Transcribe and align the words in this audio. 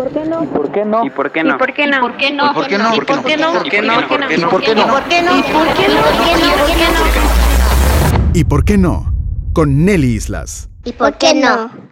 por 0.00 0.12
qué 0.12 0.24
no? 0.24 0.44
¿Por 0.46 0.72
qué 0.72 0.84
no? 0.84 1.04
¿Y 1.04 1.10
por 1.10 1.30
qué 1.30 1.44
no? 1.44 1.56
¿Y 1.56 1.58
por 1.58 1.72
qué 1.74 1.84
no? 1.84 1.98
¿Por 1.98 2.16
qué 2.16 2.32
no? 2.32 2.52
¿Por 2.54 2.68
qué 2.68 2.78
no? 2.78 2.94
¿Y 2.94 3.00
por 3.00 3.22
qué 3.22 3.36
no? 3.36 3.52
¿Por 3.52 3.68
qué 3.68 3.82
no? 3.82 4.00
¿Y 4.00 4.44
por 4.46 4.62
qué 4.62 4.74
no? 4.74 4.82
¿Y 4.82 4.94
por 4.94 5.08
qué 5.08 5.22
no? 5.22 5.36
¿Y 5.36 5.42
por 5.42 5.74
qué 5.74 5.88
no? 5.92 5.98
¿Y 6.02 6.32
por 6.32 6.74
qué 6.74 6.88
no? 6.94 8.30
¿Y 8.32 8.44
por 8.44 8.64
qué 8.64 8.78
no? 8.78 9.12
Con 9.52 9.84
Nelly 9.84 10.14
Islas. 10.14 10.70
¿Y 10.84 10.92
por 10.92 11.18
qué 11.18 11.34
no? 11.34 11.89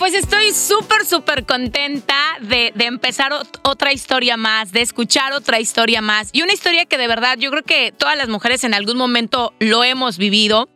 Pues 0.00 0.14
estoy 0.14 0.52
súper, 0.52 1.04
súper 1.04 1.44
contenta 1.44 2.16
de, 2.40 2.72
de 2.74 2.86
empezar 2.86 3.32
ot- 3.32 3.60
otra 3.64 3.92
historia 3.92 4.38
más, 4.38 4.72
de 4.72 4.80
escuchar 4.80 5.34
otra 5.34 5.60
historia 5.60 6.00
más. 6.00 6.30
Y 6.32 6.40
una 6.40 6.54
historia 6.54 6.86
que 6.86 6.96
de 6.96 7.06
verdad 7.06 7.36
yo 7.38 7.50
creo 7.50 7.62
que 7.64 7.92
todas 7.92 8.16
las 8.16 8.30
mujeres 8.30 8.64
en 8.64 8.72
algún 8.72 8.96
momento 8.96 9.52
lo 9.58 9.84
hemos 9.84 10.16
vivido. 10.16 10.70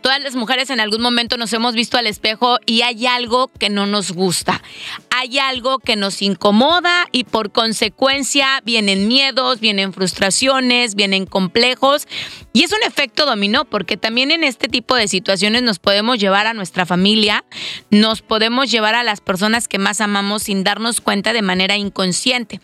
Todas 0.00 0.20
las 0.20 0.34
mujeres 0.36 0.70
en 0.70 0.80
algún 0.80 1.00
momento 1.00 1.36
nos 1.36 1.52
hemos 1.52 1.74
visto 1.74 1.96
al 1.98 2.06
espejo 2.06 2.58
y 2.66 2.82
hay 2.82 3.06
algo 3.06 3.52
que 3.56 3.68
no 3.68 3.86
nos 3.86 4.12
gusta. 4.12 4.62
Hay 5.10 5.38
algo 5.38 5.78
que 5.80 5.96
nos 5.96 6.20
incomoda 6.22 7.06
y 7.12 7.22
por 7.24 7.52
consecuencia 7.52 8.62
vienen 8.64 9.06
miedos, 9.06 9.60
vienen 9.60 9.92
frustraciones, 9.92 10.94
vienen 10.94 11.26
complejos. 11.26 12.06
Y 12.52 12.64
es 12.64 12.72
un 12.72 12.82
efecto 12.86 13.26
dominó 13.26 13.64
porque 13.64 13.96
también 13.96 14.30
en 14.30 14.42
este 14.42 14.68
tipo 14.68 14.94
de 14.96 15.06
situaciones 15.06 15.62
nos 15.62 15.78
podemos 15.78 16.18
llevar 16.18 16.46
a 16.46 16.54
nuestra 16.54 16.86
familia, 16.86 17.44
nos 17.90 18.22
podemos 18.22 18.70
llevar 18.70 18.94
a 18.94 19.04
las 19.04 19.20
personas 19.20 19.68
que 19.68 19.78
más 19.78 20.00
amamos 20.00 20.44
sin 20.44 20.64
darnos 20.64 21.00
cuenta 21.00 21.32
de 21.32 21.42
manera 21.42 21.76
inconsciente. 21.76 22.60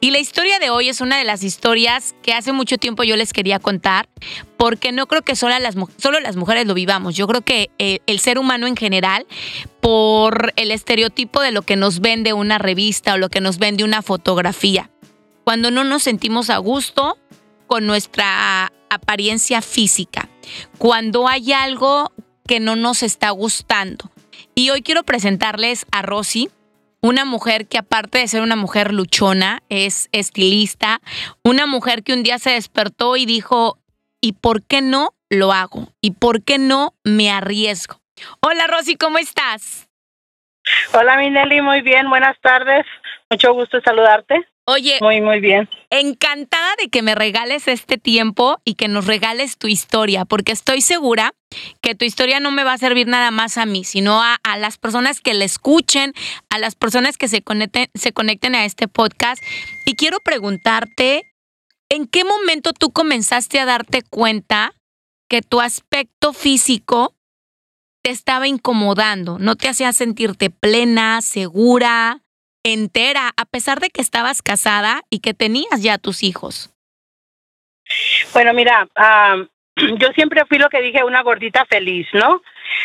Y 0.00 0.10
la 0.10 0.18
historia 0.18 0.58
de 0.58 0.70
hoy 0.70 0.88
es 0.88 1.00
una 1.00 1.18
de 1.18 1.24
las 1.24 1.42
historias 1.42 2.14
que 2.22 2.34
hace 2.34 2.52
mucho 2.52 2.78
tiempo 2.78 3.04
yo 3.04 3.16
les 3.16 3.32
quería 3.32 3.58
contar 3.58 4.08
porque 4.56 4.90
no 4.92 5.06
creo 5.06 5.22
que 5.22 5.36
solo 5.36 5.58
las, 5.58 5.76
solo 5.96 6.20
las 6.20 6.36
mujeres 6.36 6.66
lo 6.66 6.74
vivamos. 6.74 7.14
Yo 7.14 7.26
creo 7.28 7.42
que 7.42 7.70
eh, 7.78 8.00
el 8.06 8.18
ser 8.18 8.38
humano 8.38 8.66
en 8.66 8.76
general, 8.76 9.26
por 9.80 10.52
el 10.56 10.72
estereotipo 10.72 11.40
de 11.40 11.52
lo 11.52 11.62
que 11.62 11.76
nos 11.76 12.00
vende 12.00 12.32
una 12.32 12.58
revista 12.58 13.14
o 13.14 13.18
lo 13.18 13.28
que 13.28 13.40
nos 13.40 13.58
vende 13.58 13.84
una 13.84 14.02
fotografía, 14.02 14.90
cuando 15.44 15.70
no 15.70 15.84
nos 15.84 16.02
sentimos 16.02 16.50
a 16.50 16.58
gusto 16.58 17.16
con 17.68 17.86
nuestra 17.86 18.72
apariencia 18.90 19.62
física, 19.62 20.28
cuando 20.78 21.28
hay 21.28 21.52
algo 21.52 22.10
que 22.46 22.58
no 22.58 22.74
nos 22.74 23.04
está 23.04 23.30
gustando. 23.30 24.10
Y 24.56 24.70
hoy 24.70 24.82
quiero 24.82 25.04
presentarles 25.04 25.86
a 25.92 26.02
Rosy, 26.02 26.50
una 27.00 27.24
mujer 27.24 27.68
que 27.68 27.78
aparte 27.78 28.18
de 28.18 28.26
ser 28.26 28.42
una 28.42 28.56
mujer 28.56 28.92
luchona, 28.92 29.62
es 29.68 30.08
estilista, 30.10 31.00
una 31.44 31.66
mujer 31.66 32.02
que 32.02 32.14
un 32.14 32.24
día 32.24 32.38
se 32.38 32.50
despertó 32.50 33.16
y 33.16 33.26
dijo, 33.26 33.78
¿y 34.20 34.32
por 34.32 34.64
qué 34.64 34.80
no 34.80 35.14
lo 35.30 35.52
hago? 35.52 35.92
¿Y 36.00 36.12
por 36.12 36.42
qué 36.42 36.58
no 36.58 36.94
me 37.04 37.30
arriesgo? 37.30 38.00
Hola 38.40 38.66
Rosy, 38.66 38.96
¿cómo 38.96 39.18
estás? 39.18 39.88
Hola, 40.92 41.16
mi 41.18 41.30
Nelly, 41.30 41.60
muy 41.60 41.82
bien, 41.82 42.10
buenas 42.10 42.36
tardes. 42.40 42.84
Mucho 43.30 43.52
gusto 43.52 43.80
saludarte. 43.84 44.46
Oye, 44.70 44.98
Muy, 45.00 45.22
muy 45.22 45.40
bien. 45.40 45.66
encantada 45.88 46.74
de 46.78 46.90
que 46.90 47.00
me 47.00 47.14
regales 47.14 47.68
este 47.68 47.96
tiempo 47.96 48.60
y 48.66 48.74
que 48.74 48.86
nos 48.86 49.06
regales 49.06 49.56
tu 49.56 49.66
historia, 49.66 50.26
porque 50.26 50.52
estoy 50.52 50.82
segura 50.82 51.32
que 51.80 51.94
tu 51.94 52.04
historia 52.04 52.38
no 52.38 52.50
me 52.50 52.64
va 52.64 52.74
a 52.74 52.78
servir 52.78 53.06
nada 53.06 53.30
más 53.30 53.56
a 53.56 53.64
mí, 53.64 53.82
sino 53.84 54.22
a, 54.22 54.36
a 54.42 54.58
las 54.58 54.76
personas 54.76 55.22
que 55.22 55.32
la 55.32 55.46
escuchen, 55.46 56.12
a 56.50 56.58
las 56.58 56.74
personas 56.74 57.16
que 57.16 57.28
se 57.28 57.40
conecten, 57.40 57.88
se 57.94 58.12
conecten 58.12 58.54
a 58.54 58.66
este 58.66 58.88
podcast. 58.88 59.42
Y 59.86 59.94
quiero 59.94 60.18
preguntarte, 60.20 61.22
¿en 61.88 62.06
qué 62.06 62.24
momento 62.24 62.74
tú 62.74 62.92
comenzaste 62.92 63.60
a 63.60 63.64
darte 63.64 64.02
cuenta 64.02 64.74
que 65.30 65.40
tu 65.40 65.62
aspecto 65.62 66.34
físico 66.34 67.14
te 68.02 68.10
estaba 68.10 68.46
incomodando? 68.46 69.38
¿No 69.38 69.56
te 69.56 69.70
hacía 69.70 69.94
sentirte 69.94 70.50
plena, 70.50 71.22
segura? 71.22 72.22
Entera, 72.64 73.30
a 73.36 73.44
pesar 73.44 73.80
de 73.80 73.90
que 73.90 74.00
estabas 74.00 74.42
casada 74.42 75.02
y 75.10 75.20
que 75.20 75.34
tenías 75.34 75.82
ya 75.82 75.98
tus 75.98 76.22
hijos. 76.22 76.70
Bueno, 78.32 78.52
mira, 78.52 78.86
yo 79.76 80.08
siempre 80.14 80.44
fui 80.46 80.58
lo 80.58 80.68
que 80.68 80.82
dije, 80.82 81.04
una 81.04 81.22
gordita 81.22 81.64
feliz, 81.66 82.06
¿no? 82.12 82.42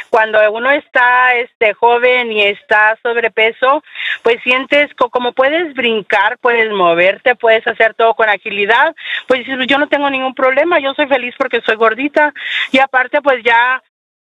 Cuando 0.10 0.40
uno 0.52 0.72
está 0.72 1.36
este 1.36 1.74
joven 1.74 2.32
y 2.32 2.44
está 2.44 2.98
sobrepeso, 3.04 3.84
pues 4.22 4.42
sientes 4.44 4.94
co- 4.96 5.10
como 5.10 5.34
puedes 5.34 5.74
brincar, 5.74 6.38
puedes 6.40 6.72
moverte, 6.72 7.36
puedes 7.36 7.66
hacer 7.68 7.94
todo 7.94 8.14
con 8.14 8.30
agilidad, 8.30 8.96
pues 9.28 9.42
yo 9.68 9.78
no 9.78 9.88
tengo 9.88 10.10
ningún 10.10 10.36
problema, 10.36 10.80
yo 10.80 10.94
soy 10.94 11.08
feliz 11.08 11.36
porque 11.38 11.62
soy 11.66 11.76
gordita 11.76 12.34
y 12.72 12.80
aparte 12.80 13.22
pues 13.22 13.44
ya 13.44 13.84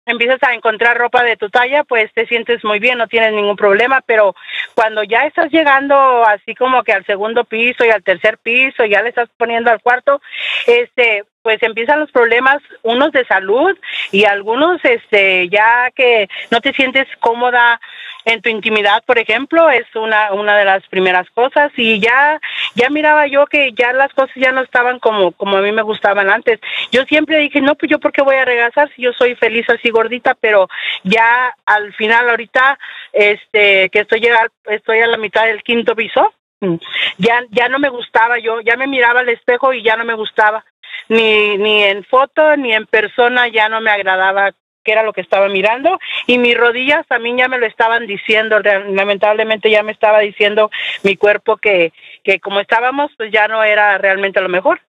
empiezas 0.05 0.41
a 0.43 0.53
encontrar 0.53 0.97
ropa 0.97 1.23
de 1.23 1.37
tu 1.37 1.49
talla, 1.49 1.83
pues 1.83 2.11
te 2.13 2.25
sientes 2.25 2.63
muy 2.63 2.79
bien, 2.79 2.97
no 2.97 3.07
tienes 3.07 3.33
ningún 3.33 3.55
problema, 3.55 4.01
pero 4.01 4.35
cuando 4.73 5.03
ya 5.03 5.25
estás 5.25 5.51
llegando 5.51 5.95
así 6.25 6.55
como 6.55 6.83
que 6.83 6.93
al 6.93 7.05
segundo 7.05 7.43
piso 7.43 7.85
y 7.85 7.89
al 7.89 8.03
tercer 8.03 8.37
piso, 8.37 8.85
ya 8.85 9.01
le 9.01 9.09
estás 9.09 9.29
poniendo 9.37 9.69
al 9.69 9.81
cuarto, 9.81 10.21
este, 10.65 11.23
pues 11.41 11.61
empiezan 11.63 11.99
los 11.99 12.11
problemas, 12.11 12.61
unos 12.83 13.11
de 13.11 13.25
salud 13.25 13.77
y 14.11 14.25
algunos, 14.25 14.83
este, 14.83 15.49
ya 15.49 15.91
que 15.91 16.27
no 16.49 16.61
te 16.61 16.73
sientes 16.73 17.07
cómoda 17.19 17.79
en 18.25 18.41
tu 18.41 18.49
intimidad, 18.49 19.03
por 19.05 19.17
ejemplo, 19.17 19.69
es 19.69 19.85
una 19.95 20.33
una 20.33 20.57
de 20.57 20.65
las 20.65 20.85
primeras 20.87 21.29
cosas 21.31 21.71
y 21.75 21.99
ya 21.99 22.39
ya 22.75 22.89
miraba 22.89 23.27
yo 23.27 23.45
que 23.45 23.71
ya 23.73 23.93
las 23.93 24.13
cosas 24.13 24.35
ya 24.35 24.51
no 24.51 24.61
estaban 24.61 24.99
como 24.99 25.31
como 25.33 25.57
a 25.57 25.61
mí 25.61 25.71
me 25.71 25.81
gustaban 25.81 26.29
antes. 26.29 26.59
Yo 26.91 27.03
siempre 27.05 27.37
dije, 27.37 27.61
no, 27.61 27.75
pues 27.75 27.89
yo 27.89 27.99
por 27.99 28.11
qué 28.11 28.21
voy 28.21 28.35
a 28.35 28.45
regresar 28.45 28.91
si 28.95 29.01
yo 29.01 29.13
soy 29.13 29.35
feliz 29.35 29.69
así 29.69 29.89
gordita, 29.89 30.35
pero 30.35 30.67
ya 31.03 31.55
al 31.65 31.93
final 31.93 32.29
ahorita 32.29 32.77
este 33.13 33.89
que 33.89 33.99
estoy 33.99 34.19
llegar, 34.19 34.51
estoy 34.65 34.99
a 34.99 35.07
la 35.07 35.17
mitad 35.17 35.45
del 35.45 35.63
quinto 35.63 35.95
piso, 35.95 36.33
mm, 36.61 36.75
ya 37.17 37.43
ya 37.49 37.69
no 37.69 37.79
me 37.79 37.89
gustaba 37.89 38.39
yo, 38.39 38.61
ya 38.61 38.75
me 38.77 38.87
miraba 38.87 39.21
al 39.21 39.29
espejo 39.29 39.73
y 39.73 39.83
ya 39.83 39.95
no 39.95 40.05
me 40.05 40.15
gustaba. 40.15 40.63
Ni 41.09 41.57
ni 41.57 41.83
en 41.83 42.03
foto 42.05 42.55
ni 42.57 42.73
en 42.73 42.85
persona 42.85 43.47
ya 43.47 43.69
no 43.69 43.81
me 43.81 43.91
agradaba 43.91 44.51
que 44.83 44.91
era 44.91 45.03
lo 45.03 45.13
que 45.13 45.21
estaba 45.21 45.47
mirando 45.47 45.99
y 46.27 46.37
mis 46.37 46.57
rodillas 46.57 47.05
también 47.07 47.37
ya 47.37 47.47
me 47.47 47.59
lo 47.59 47.65
estaban 47.65 48.07
diciendo, 48.07 48.59
lamentablemente 48.59 49.69
ya 49.69 49.83
me 49.83 49.91
estaba 49.91 50.19
diciendo 50.19 50.71
mi 51.03 51.15
cuerpo 51.15 51.57
que, 51.57 51.93
que 52.23 52.39
como 52.39 52.59
estábamos 52.59 53.11
pues 53.17 53.31
ya 53.31 53.47
no 53.47 53.63
era 53.63 53.97
realmente 53.97 54.41
lo 54.41 54.49
mejor 54.49 54.81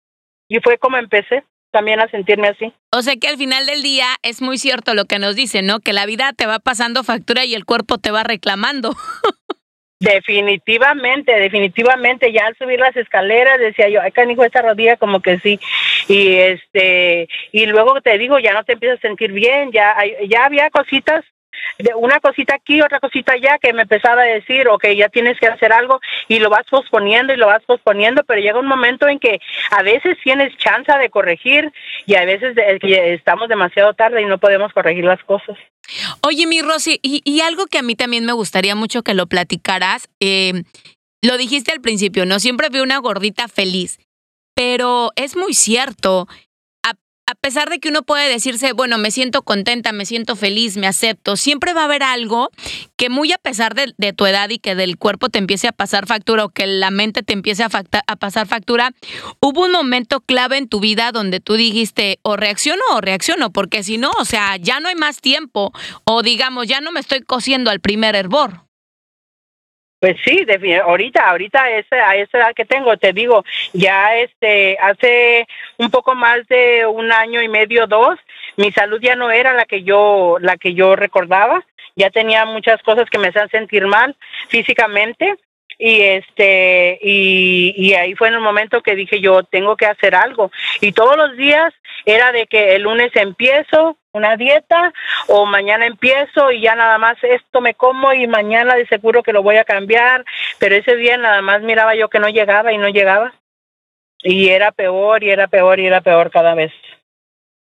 y 0.48 0.60
fue 0.60 0.78
como 0.78 0.98
empecé 0.98 1.44
también 1.72 2.00
a 2.02 2.10
sentirme 2.10 2.50
así. 2.50 2.74
O 2.92 3.02
sea 3.02 3.16
que 3.16 3.28
al 3.28 3.38
final 3.38 3.66
del 3.66 3.82
día 3.82 4.08
es 4.24 4.42
muy 4.42 4.58
cierto 4.58 4.94
lo 4.94 5.06
que 5.06 5.20
nos 5.20 5.36
dicen, 5.36 5.66
¿no? 5.66 5.80
Que 5.80 5.94
la 5.94 6.06
vida 6.06 6.34
te 6.34 6.46
va 6.46 6.60
pasando 6.60 7.04
factura 7.04 7.46
y 7.46 7.56
el 7.56 7.66
cuerpo 7.66 7.98
te 7.98 8.12
va 8.12 8.24
reclamando. 8.24 8.92
Definitivamente, 10.02 11.32
definitivamente, 11.32 12.34
ya 12.34 12.48
al 12.48 12.58
subir 12.58 12.80
las 12.80 12.98
escaleras 12.98 13.60
decía 13.60 13.88
yo, 13.88 14.02
ay, 14.02 14.12
canijo, 14.12 14.44
esta 14.44 14.64
rodilla 14.64 14.98
como 14.98 15.22
que 15.22 15.38
sí, 15.38 15.60
y 16.08 16.38
este, 16.38 17.30
y 17.52 17.68
luego 17.68 18.02
te 18.02 18.18
digo, 18.18 18.40
ya 18.40 18.52
no 18.54 18.64
te 18.64 18.74
empiezas 18.74 18.98
a 18.98 19.02
sentir 19.04 19.32
bien, 19.32 19.72
ya, 19.72 19.96
ya 20.28 20.46
había 20.46 20.72
cositas, 20.72 21.24
de 21.80 21.94
una 21.96 22.20
cosita 22.20 22.56
aquí, 22.56 22.82
otra 22.82 23.00
cosita 23.00 23.34
allá, 23.34 23.58
que 23.62 23.74
me 23.74 23.84
empezaba 23.84 24.22
a 24.22 24.26
decir, 24.26 24.68
ok, 24.68 24.88
ya 24.96 25.10
tienes 25.10 25.40
que 25.40 25.48
hacer 25.48 25.74
algo, 25.74 26.00
y 26.28 26.40
lo 26.40 26.50
vas 26.50 26.66
posponiendo 26.70 27.34
y 27.34 27.38
lo 27.38 27.48
vas 27.48 27.64
posponiendo, 27.66 28.24
pero 28.24 28.42
llega 28.42 28.60
un 28.60 28.68
momento 28.68 29.08
en 29.08 29.20
que 29.20 29.40
a 29.72 29.84
veces 29.84 30.18
tienes 30.24 30.56
chance 30.58 30.92
de 30.92 31.10
corregir, 31.10 31.72
y 32.06 32.16
a 32.16 32.26
veces 32.26 32.56
estamos 32.82 33.50
demasiado 33.50 33.94
tarde 33.94 34.22
y 34.22 34.26
no 34.26 34.38
podemos 34.38 34.74
corregir 34.74 35.04
las 35.04 35.24
cosas. 35.24 35.58
Oye, 36.22 36.46
mi 36.48 36.62
Rosy, 36.62 37.00
y, 37.02 37.22
y 37.26 37.42
algo 37.42 37.66
que 37.66 37.80
a 37.80 37.82
mí 37.82 37.96
también 37.96 38.26
me 38.26 38.34
gustaría 38.34 38.76
mucho 38.76 39.04
que 39.04 39.14
lo 39.14 39.28
platicaras, 39.28 40.10
eh, 40.20 40.64
lo 41.22 41.38
dijiste 41.38 41.72
al 41.72 41.82
principio, 41.82 42.26
¿no? 42.26 42.40
Siempre 42.40 42.70
vi 42.70 42.80
una 42.80 42.98
gordita 42.98 43.48
feliz, 43.48 44.00
pero 44.56 45.12
es 45.16 45.36
muy 45.36 45.54
cierto. 45.54 46.28
A, 47.32 47.36
pesar 47.36 47.70
de 47.70 47.80
que 47.80 47.88
uno 47.88 48.04
puede 48.04 48.30
decirse, 48.30 48.74
bueno, 48.74 48.98
me 48.98 49.10
siento 49.10 49.42
contenta, 49.42 49.94
me 49.94 50.06
siento 50.06 50.36
feliz, 50.36 50.76
me 50.76 50.86
acepto, 50.86 51.38
siempre 51.38 51.74
va 51.74 51.82
a 51.82 51.86
haber 51.86 52.04
algo 52.04 52.50
que 52.98 53.10
muy 53.10 53.32
a 53.32 53.38
pesar 53.38 53.74
de, 53.74 54.14
tu 54.14 54.26
edad 54.26 54.50
y 54.50 54.60
que 54.60 54.76
del 54.76 54.98
cuerpo 54.98 55.30
te 55.30 55.40
empiece 55.40 55.70
a 55.70 55.72
pasar 55.72 56.08
factura 56.08 56.44
o 56.44 56.50
que 56.50 56.68
la 56.68 56.92
mente 56.92 57.24
te 57.24 57.32
empiece 57.32 57.64
a, 57.64 57.70
pasar 58.18 58.48
factura, 58.48 58.92
hubo 59.40 59.64
un 59.64 59.72
momento 59.72 60.20
clave 60.20 60.58
en 60.58 60.68
tu 60.68 60.82
vida 60.82 61.14
donde 61.14 61.40
tú 61.40 61.54
dijiste 61.54 62.20
o 62.22 62.36
reacciono 62.36 62.82
o 62.94 63.00
reacciono, 63.02 63.50
porque 63.52 63.84
si 63.84 63.98
no, 63.98 64.12
o 64.20 64.26
sea, 64.26 64.58
ya 64.58 64.82
no 64.82 64.90
hay 64.90 64.96
más 64.96 65.22
tiempo 65.22 65.72
o 66.04 66.24
digamos, 66.24 66.68
ya 66.68 66.82
no 66.82 66.92
me 66.92 67.00
estoy 67.00 67.22
cociendo 67.22 67.72
al 67.72 67.80
primer 67.80 68.16
hervor. 68.16 68.71
Pues 70.02 70.18
sí, 70.26 70.44
ahorita, 70.84 71.30
ahorita 71.30 71.64
a 71.64 71.78
esa, 71.78 72.10
a 72.10 72.16
esa 72.16 72.40
edad 72.40 72.56
que 72.56 72.66
tengo, 72.66 72.98
te 72.98 73.14
digo, 73.14 73.46
ya 73.72 74.16
este, 74.16 74.76
hace 74.80 75.48
un 75.78 75.92
poco 75.92 76.16
más 76.16 76.48
de 76.48 76.88
un 76.88 77.12
año 77.12 77.40
y 77.40 77.48
medio, 77.48 77.86
dos, 77.86 78.18
mi 78.58 78.72
salud 78.72 79.00
ya 79.00 79.16
no 79.16 79.30
era 79.30 79.54
la 79.54 79.66
que 79.66 79.84
yo, 79.84 80.38
la 80.40 80.58
que 80.58 80.74
yo 80.74 80.96
recordaba, 80.96 81.64
ya 81.96 82.10
tenía 82.10 82.46
muchas 82.46 82.82
cosas 82.82 83.12
que 83.12 83.20
me 83.20 83.28
hacían 83.28 83.50
sentir 83.50 83.86
mal 83.86 84.18
físicamente 84.48 85.36
y 85.84 86.04
este 86.04 87.00
y, 87.02 87.74
y 87.76 87.96
ahí 87.96 88.14
fue 88.14 88.28
en 88.28 88.36
el 88.36 88.40
momento 88.40 88.84
que 88.84 88.96
dije 88.96 89.20
yo 89.20 89.42
tengo 89.42 89.76
que 89.76 89.88
hacer 89.88 90.14
algo. 90.14 90.52
Y 90.80 90.92
todos 90.92 91.18
los 91.18 91.36
días 91.36 91.74
era 92.06 92.32
de 92.32 92.46
que 92.46 92.76
el 92.76 92.84
lunes 92.84 93.12
empiezo 93.16 93.98
una 94.12 94.38
dieta 94.38 94.94
o 95.28 95.48
mañana 95.48 95.88
empiezo 95.88 96.52
y 96.52 96.62
ya 96.62 96.76
nada 96.76 97.00
más 97.00 97.18
esto 97.24 97.62
me 97.62 97.74
como 97.74 98.14
y 98.14 98.28
mañana 98.28 98.76
de 98.76 98.86
seguro 98.86 99.24
que 99.24 99.34
lo 99.34 99.42
voy 99.42 99.58
a 99.58 99.64
cambiar, 99.64 100.24
pero 100.60 100.76
ese 100.76 100.96
día 100.98 101.18
nada 101.18 101.42
más 101.42 101.64
miraba 101.64 101.96
yo 101.96 102.10
que 102.10 102.20
no 102.20 102.30
llegaba 102.30 102.72
y 102.72 102.78
no 102.78 102.90
llegaba. 102.90 103.34
Y 104.24 104.50
era 104.50 104.72
peor 104.72 105.24
y 105.24 105.32
era 105.32 105.48
peor 105.48 105.80
y 105.80 105.88
era 105.88 106.02
peor 106.02 106.30
cada 106.30 106.54
vez. 106.54 106.72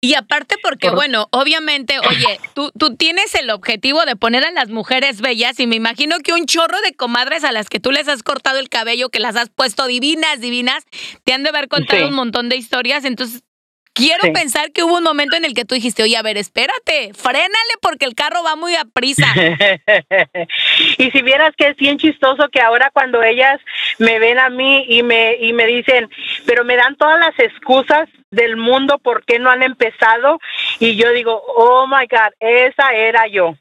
Y 0.04 0.16
aparte 0.16 0.56
porque, 0.64 0.88
Por- 0.88 0.96
bueno, 0.96 1.28
obviamente, 1.32 2.00
oye, 2.00 2.40
tú, 2.56 2.72
tú 2.78 2.96
tienes 2.96 3.36
el 3.36 3.52
objetivo 3.52 4.04
de 4.06 4.16
poner 4.16 4.44
a 4.44 4.52
las 4.52 4.70
mujeres 4.70 5.22
bellas 5.22 5.60
y 5.60 5.68
me 5.68 5.76
imagino 5.76 6.18
que 6.20 6.34
un 6.34 6.48
chorro 6.48 6.82
de 6.82 6.94
comadres 6.94 7.44
a 7.44 7.52
las 7.52 7.70
que 7.70 7.80
tú 7.80 7.92
les 7.92 8.08
has 8.08 8.24
cortado 8.24 8.58
el 8.58 8.68
cabello, 8.70 9.10
que 9.10 9.20
las 9.20 9.36
has 9.36 9.50
puesto 9.50 9.86
divinas, 9.86 10.42
divinas, 10.42 10.84
te 11.24 11.34
han 11.34 11.44
de 11.44 11.50
haber 11.50 11.68
contado 11.68 12.02
Sí. 12.02 12.08
un 12.08 12.16
montón 12.16 12.50
de 12.50 12.56
historias. 12.58 13.06
Entonces, 13.06 13.44
quiero 13.94 14.24
Sí. 14.24 14.32
pensar 14.32 14.72
que 14.72 14.84
hubo 14.84 14.98
un 14.98 15.04
momento 15.04 15.36
en 15.36 15.46
el 15.46 15.54
que 15.54 15.66
tú 15.66 15.76
dijiste, 15.76 16.04
oye, 16.04 16.18
a 16.18 16.22
ver, 16.22 16.38
espérate, 16.38 17.12
frénale 17.14 17.74
porque 17.82 18.06
el 18.06 18.16
carro 18.16 18.44
va 18.44 18.56
muy 18.56 18.76
a 18.76 18.86
prisa. 18.86 19.26
y 20.98 21.12
si 21.12 21.22
vieras 21.22 21.54
que 21.58 21.68
es 21.68 21.78
bien 21.78 21.98
chistoso 21.98 22.50
que 22.50 22.62
ahora 22.62 22.90
cuando 22.94 23.22
ellas 23.24 23.60
me 24.00 24.20
ven 24.20 24.40
a 24.40 24.50
mí 24.50 24.86
y 24.88 25.04
me 25.04 25.36
y 25.40 25.54
me 25.54 25.66
dicen, 25.66 26.10
pero 26.46 26.64
me 26.64 26.76
dan 26.76 26.96
todas 26.96 27.20
las 27.20 27.38
excusas 27.40 28.08
del 28.32 28.56
mundo 28.56 28.98
por 29.00 29.26
qué 29.26 29.40
no 29.40 29.50
han 29.50 29.62
empezado 29.64 30.40
y 30.80 30.96
yo 30.96 31.12
digo, 31.12 31.42
"Oh 31.56 31.86
my 31.88 32.08
god, 32.10 32.32
esa 32.40 32.94
era 32.94 33.28
yo." 33.28 33.56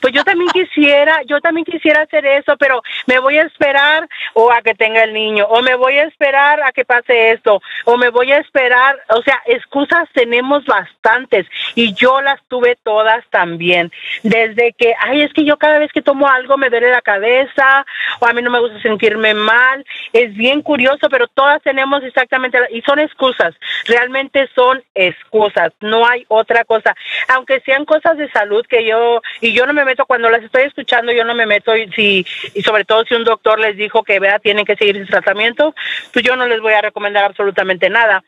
Pues 0.00 0.12
yo 0.12 0.24
también 0.24 0.50
quisiera, 0.50 1.22
yo 1.26 1.40
también 1.40 1.64
quisiera 1.64 2.02
hacer 2.02 2.24
eso, 2.26 2.56
pero 2.56 2.82
me 3.06 3.18
voy 3.18 3.38
a 3.38 3.42
esperar 3.44 4.08
o 4.34 4.52
a 4.52 4.62
que 4.62 4.74
tenga 4.74 5.02
el 5.02 5.12
niño, 5.12 5.46
o 5.46 5.62
me 5.62 5.74
voy 5.74 5.94
a 5.94 6.04
esperar 6.04 6.62
a 6.62 6.72
que 6.72 6.84
pase 6.84 7.32
esto, 7.32 7.60
o 7.84 7.96
me 7.96 8.10
voy 8.10 8.32
a 8.32 8.38
esperar, 8.38 8.98
o 9.08 9.22
sea, 9.22 9.42
excusas 9.46 10.08
tenemos 10.12 10.64
bastantes 10.64 11.46
y 11.74 11.94
yo 11.94 12.20
las 12.20 12.40
tuve 12.48 12.76
todas 12.82 13.24
también. 13.30 13.90
Desde 14.22 14.72
que, 14.72 14.94
ay, 14.98 15.22
es 15.22 15.32
que 15.32 15.44
yo 15.44 15.56
cada 15.56 15.78
vez 15.78 15.92
que 15.92 16.02
tomo 16.02 16.28
algo 16.28 16.56
me 16.56 16.70
duele 16.70 16.90
la 16.90 17.02
cabeza, 17.02 17.86
o 18.20 18.26
a 18.26 18.32
mí 18.32 18.42
no 18.42 18.50
me 18.50 18.60
gusta 18.60 18.80
sentirme 18.80 19.34
mal, 19.34 19.84
es 20.12 20.34
bien 20.34 20.62
curioso, 20.62 21.08
pero 21.10 21.26
todas 21.28 21.62
tenemos 21.62 22.02
exactamente, 22.04 22.58
y 22.70 22.82
son 22.82 22.98
excusas, 22.98 23.54
realmente 23.86 24.48
son 24.54 24.82
excusas, 24.94 25.72
no 25.80 26.06
hay 26.06 26.24
otra 26.28 26.64
cosa, 26.64 26.94
aunque 27.28 27.60
sean 27.60 27.84
cosas 27.84 28.16
de 28.16 28.30
salud 28.30 28.64
que 28.66 28.84
yo, 28.84 29.22
y 29.40 29.52
yo 29.52 29.66
no 29.66 29.72
me 29.72 29.77
meto 29.84 30.06
cuando 30.06 30.30
las 30.30 30.42
estoy 30.42 30.62
escuchando, 30.62 31.12
yo 31.12 31.24
no 31.24 31.34
me 31.34 31.46
meto 31.46 31.76
y 31.76 31.90
si 31.92 32.26
y 32.54 32.62
sobre 32.62 32.84
todo 32.84 33.04
si 33.04 33.14
un 33.14 33.24
doctor 33.24 33.58
les 33.58 33.76
dijo 33.76 34.02
que 34.02 34.20
vea 34.20 34.38
tienen 34.38 34.64
que 34.64 34.76
seguir 34.76 34.96
ese 34.96 35.10
tratamiento, 35.10 35.74
pues 36.12 36.24
yo 36.24 36.36
no 36.36 36.46
les 36.46 36.60
voy 36.60 36.72
a 36.72 36.82
recomendar 36.82 37.24
absolutamente 37.24 37.90
nada. 37.90 38.24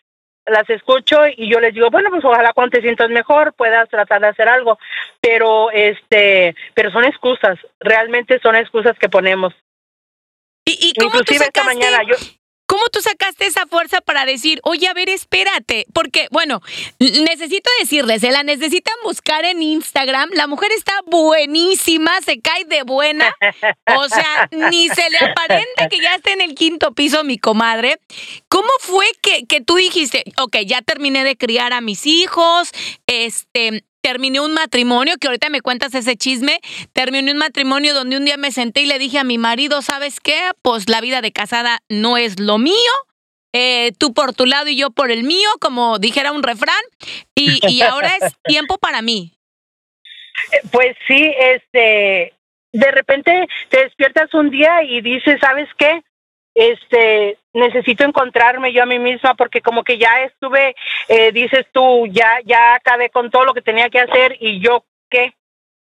Las 0.47 0.69
escucho 0.71 1.21
y 1.37 1.51
yo 1.51 1.61
les 1.61 1.75
digo, 1.75 1.91
bueno, 1.91 2.11
pues 2.11 2.25
ojalá 2.25 2.53
cuando 2.53 2.77
te 2.77 2.83
sientas 2.83 3.11
mejor 3.11 3.53
puedas 3.53 3.89
tratar 3.89 4.21
de 4.21 4.29
hacer 4.29 4.49
algo, 4.49 4.79
pero 5.21 5.71
este, 5.71 6.57
pero 6.75 6.91
son 6.91 7.05
excusas, 7.05 7.59
realmente 7.79 8.41
son 8.41 8.57
excusas 8.57 8.99
que 8.99 9.09
ponemos. 9.09 9.55
¿Y, 10.65 10.79
y 10.81 10.95
cómo 10.95 11.11
tú 11.11 11.19
Inclusive 11.19 11.45
esta 11.45 11.65
mañana 11.65 12.03
yo 12.05 12.17
¿Cómo 12.71 12.85
tú 12.93 13.01
sacaste 13.01 13.47
esa 13.47 13.67
fuerza 13.67 14.01
para 14.01 14.25
decir, 14.25 14.61
oye, 14.63 14.87
a 14.87 14.95
ver, 14.95 15.09
espérate? 15.09 15.87
Porque, 15.93 16.29
bueno, 16.31 16.63
necesito 17.01 17.69
decirles, 17.81 18.21
se 18.21 18.31
la 18.31 18.45
necesitan 18.45 18.95
buscar 19.03 19.45
en 19.45 19.61
Instagram. 19.61 20.31
La 20.35 20.47
mujer 20.47 20.71
está 20.71 20.93
buenísima, 21.07 22.13
se 22.21 22.41
cae 22.41 22.65
de 22.67 22.85
buena. 22.85 23.35
O 23.97 24.09
sea, 24.09 24.49
ni 24.53 24.89
se 24.89 25.11
le 25.11 25.19
aparenta 25.19 25.89
que 25.89 26.01
ya 26.01 26.15
esté 26.15 26.33
en 26.33 26.41
el 26.41 26.55
quinto 26.55 26.93
piso, 26.93 27.25
mi 27.25 27.39
comadre. 27.39 27.99
¿Cómo 28.49 28.69
fue 28.79 29.07
que, 29.21 29.47
que 29.47 29.61
tú 29.61 29.75
dijiste, 29.75 30.23
ok, 30.39 30.59
ya 30.65 30.81
terminé 30.81 31.25
de 31.25 31.37
criar 31.37 31.73
a 31.73 31.81
mis 31.81 32.07
hijos, 32.07 32.71
este, 33.09 33.83
terminé 34.01 34.41
un 34.41 34.53
matrimonio, 34.55 35.15
que 35.21 35.27
ahorita 35.29 35.49
me 35.51 35.61
cuentas 35.61 35.95
ese 35.95 36.17
chisme, 36.17 36.59
terminé 36.93 37.33
un 37.33 37.39
matrimonio 37.39 37.95
donde 37.95 38.17
un 38.17 38.25
día 38.25 38.37
me 38.37 38.51
senté 38.53 38.83
y 38.83 38.87
le 38.87 38.99
dije 38.99 39.19
a 39.19 39.25
mi 39.25 39.39
marido, 39.39 39.83
¿sabes 39.83 40.21
qué? 40.21 40.39
Pues 40.63 40.89
la 40.89 41.01
vida 41.01 41.21
de 41.21 41.33
casada 41.33 41.81
no 41.89 42.17
es 42.17 42.41
lo 42.41 42.59
mío. 42.59 42.75
eh, 43.53 43.91
tú 43.99 44.15
por 44.15 44.33
tu 44.33 44.47
lado 44.47 44.69
y 44.69 44.77
yo 44.77 44.91
por 44.91 45.11
el 45.11 45.25
mío, 45.25 45.49
como 45.61 45.99
dijera 45.99 46.31
un 46.33 46.43
refrán, 46.45 46.81
y, 47.35 47.59
y 47.69 47.83
ahora 47.83 48.15
es 48.21 48.35
tiempo 48.45 48.79
para 48.79 49.03
mí. 49.03 49.33
Pues 50.71 50.97
sí, 51.09 51.35
este, 51.39 52.33
de 52.73 52.91
repente 52.93 53.49
te 53.69 53.85
despiertas 53.85 54.33
un 54.35 54.51
día 54.51 54.83
y 54.85 55.01
dices, 55.01 55.39
¿sabes 55.41 55.69
qué? 55.79 56.01
Este, 56.55 57.39
necesito 57.53 58.05
encontrarme 58.05 58.73
yo 58.73 58.83
a 58.83 58.87
mí 58.87 58.99
misma 58.99 59.35
porque 59.35 59.61
como 59.61 59.85
que 59.85 59.99
ya 59.99 60.23
estuve, 60.23 60.75
eh, 61.09 61.33
dices 61.33 61.67
tú, 61.73 62.07
ya, 62.09 62.41
ya 62.45 62.75
acabé 62.75 63.11
con 63.11 63.31
todo 63.31 63.45
lo 63.45 63.55
que 63.55 63.63
tenía 63.63 63.89
que 63.89 64.01
hacer 64.01 64.37
y 64.41 64.61
yo 64.61 64.85
qué, 65.09 65.35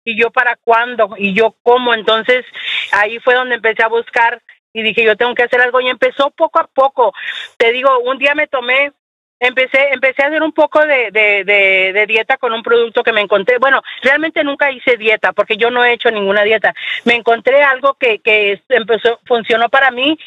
y 0.04 0.18
yo 0.20 0.30
para 0.30 0.56
cuándo, 0.56 1.14
y 1.18 1.34
yo 1.34 1.54
cómo. 1.62 1.92
Entonces 1.94 2.44
ahí 2.92 3.18
fue 3.18 3.34
donde 3.34 3.56
empecé 3.56 3.82
a 3.82 3.88
buscar 3.88 4.42
y 4.72 4.82
dije, 4.82 5.04
yo 5.04 5.16
tengo 5.16 5.34
que 5.34 5.42
hacer 5.42 5.60
algo 5.60 5.80
y 5.80 5.88
empezó 5.88 6.30
poco 6.30 6.58
a 6.60 6.66
poco. 6.66 7.12
Te 7.56 7.72
digo, 7.72 7.98
un 8.00 8.18
día 8.18 8.34
me 8.34 8.46
tomé 8.46 8.92
empecé 9.40 9.88
empecé 9.92 10.22
a 10.22 10.28
hacer 10.28 10.42
un 10.42 10.52
poco 10.52 10.84
de, 10.84 11.10
de, 11.10 11.44
de, 11.92 12.06
dieta 12.06 12.36
con 12.36 12.52
un 12.52 12.62
producto 12.62 13.02
que 13.02 13.12
me 13.12 13.20
encontré. 13.20 13.58
Bueno, 13.58 13.82
realmente 14.02 14.42
nunca 14.44 14.70
hice 14.70 14.96
dieta 14.96 15.32
porque 15.32 15.56
yo 15.56 15.70
no 15.70 15.84
he 15.84 15.92
hecho 15.92 16.10
ninguna 16.10 16.42
dieta. 16.42 16.74
Me 17.04 17.14
encontré 17.14 17.62
algo 17.62 17.94
que, 17.94 18.18
que 18.20 18.60
empezó, 18.68 19.20
funcionó 19.26 19.68
para 19.68 19.90
mí 19.90 20.18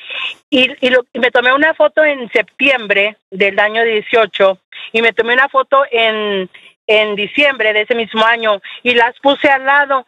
y, 0.50 0.71
y, 0.85 0.89
lo, 0.89 1.06
y 1.13 1.19
me 1.19 1.31
tomé 1.31 1.53
una 1.53 1.73
foto 1.73 2.03
en 2.03 2.29
septiembre 2.31 3.17
del 3.31 3.59
año 3.59 3.83
18 3.83 4.59
y 4.94 5.01
me 5.01 5.13
tomé 5.13 5.33
una 5.33 5.50
foto 5.50 5.83
en, 5.91 6.50
en 6.88 7.15
diciembre 7.15 7.73
de 7.73 7.81
ese 7.81 7.95
mismo 7.95 8.25
año 8.25 8.61
y 8.83 8.94
las 8.94 9.17
puse 9.19 9.50
al 9.50 9.65
lado. 9.65 10.06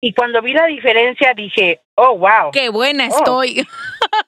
Y 0.00 0.14
cuando 0.14 0.42
vi 0.42 0.52
la 0.52 0.66
diferencia 0.66 1.32
dije, 1.34 1.80
oh, 1.96 2.16
wow. 2.16 2.50
Qué 2.52 2.68
buena 2.68 3.08
Oh. 3.10 3.16
estoy. 3.18 3.66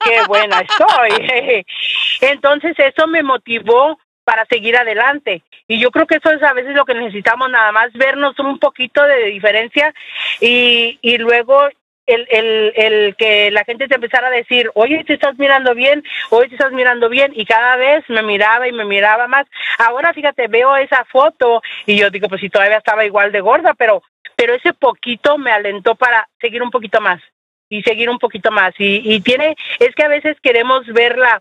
Qué 0.04 0.22
buena 0.26 0.60
estoy. 0.60 1.64
Entonces 2.20 2.74
eso 2.78 3.06
me 3.06 3.22
motivó 3.22 3.98
para 4.24 4.44
seguir 4.46 4.76
adelante. 4.76 5.42
Y 5.68 5.78
yo 5.78 5.90
creo 5.90 6.06
que 6.06 6.16
eso 6.16 6.30
es 6.30 6.42
a 6.42 6.52
veces 6.52 6.74
lo 6.74 6.84
que 6.84 6.94
necesitamos, 6.94 7.50
nada 7.50 7.72
más 7.72 7.92
vernos 7.92 8.38
un 8.38 8.58
poquito 8.58 9.02
de 9.02 9.26
diferencia 9.26 9.94
y, 10.40 10.98
y 11.02 11.18
luego 11.18 11.68
el, 12.06 12.26
el, 12.30 12.72
el 12.76 13.16
que 13.16 13.50
la 13.50 13.64
gente 13.64 13.88
te 13.88 13.94
empezara 13.94 14.28
a 14.28 14.30
decir, 14.30 14.70
oye, 14.74 15.04
te 15.04 15.14
estás 15.14 15.38
mirando 15.38 15.74
bien, 15.74 16.02
oye, 16.30 16.48
te 16.48 16.54
estás 16.56 16.72
mirando 16.72 17.08
bien, 17.08 17.32
y 17.34 17.46
cada 17.46 17.76
vez 17.76 18.04
me 18.08 18.22
miraba 18.22 18.68
y 18.68 18.72
me 18.72 18.84
miraba 18.84 19.26
más. 19.26 19.46
Ahora, 19.78 20.12
fíjate, 20.12 20.48
veo 20.48 20.76
esa 20.76 21.04
foto 21.06 21.62
y 21.86 21.96
yo 21.96 22.10
digo, 22.10 22.28
pues 22.28 22.42
si 22.42 22.50
todavía 22.50 22.76
estaba 22.78 23.06
igual 23.06 23.32
de 23.32 23.40
gorda, 23.40 23.72
pero, 23.74 24.02
pero 24.36 24.54
ese 24.54 24.74
poquito 24.74 25.38
me 25.38 25.50
alentó 25.50 25.94
para 25.94 26.28
seguir 26.40 26.62
un 26.62 26.70
poquito 26.70 27.00
más 27.00 27.20
y 27.78 27.82
seguir 27.82 28.10
un 28.10 28.18
poquito 28.18 28.50
más. 28.50 28.74
Y, 28.78 29.02
y 29.04 29.20
tiene, 29.20 29.56
es 29.80 29.94
que 29.94 30.04
a 30.04 30.08
veces 30.08 30.36
queremos 30.42 30.86
ver 30.86 31.18
la, 31.18 31.40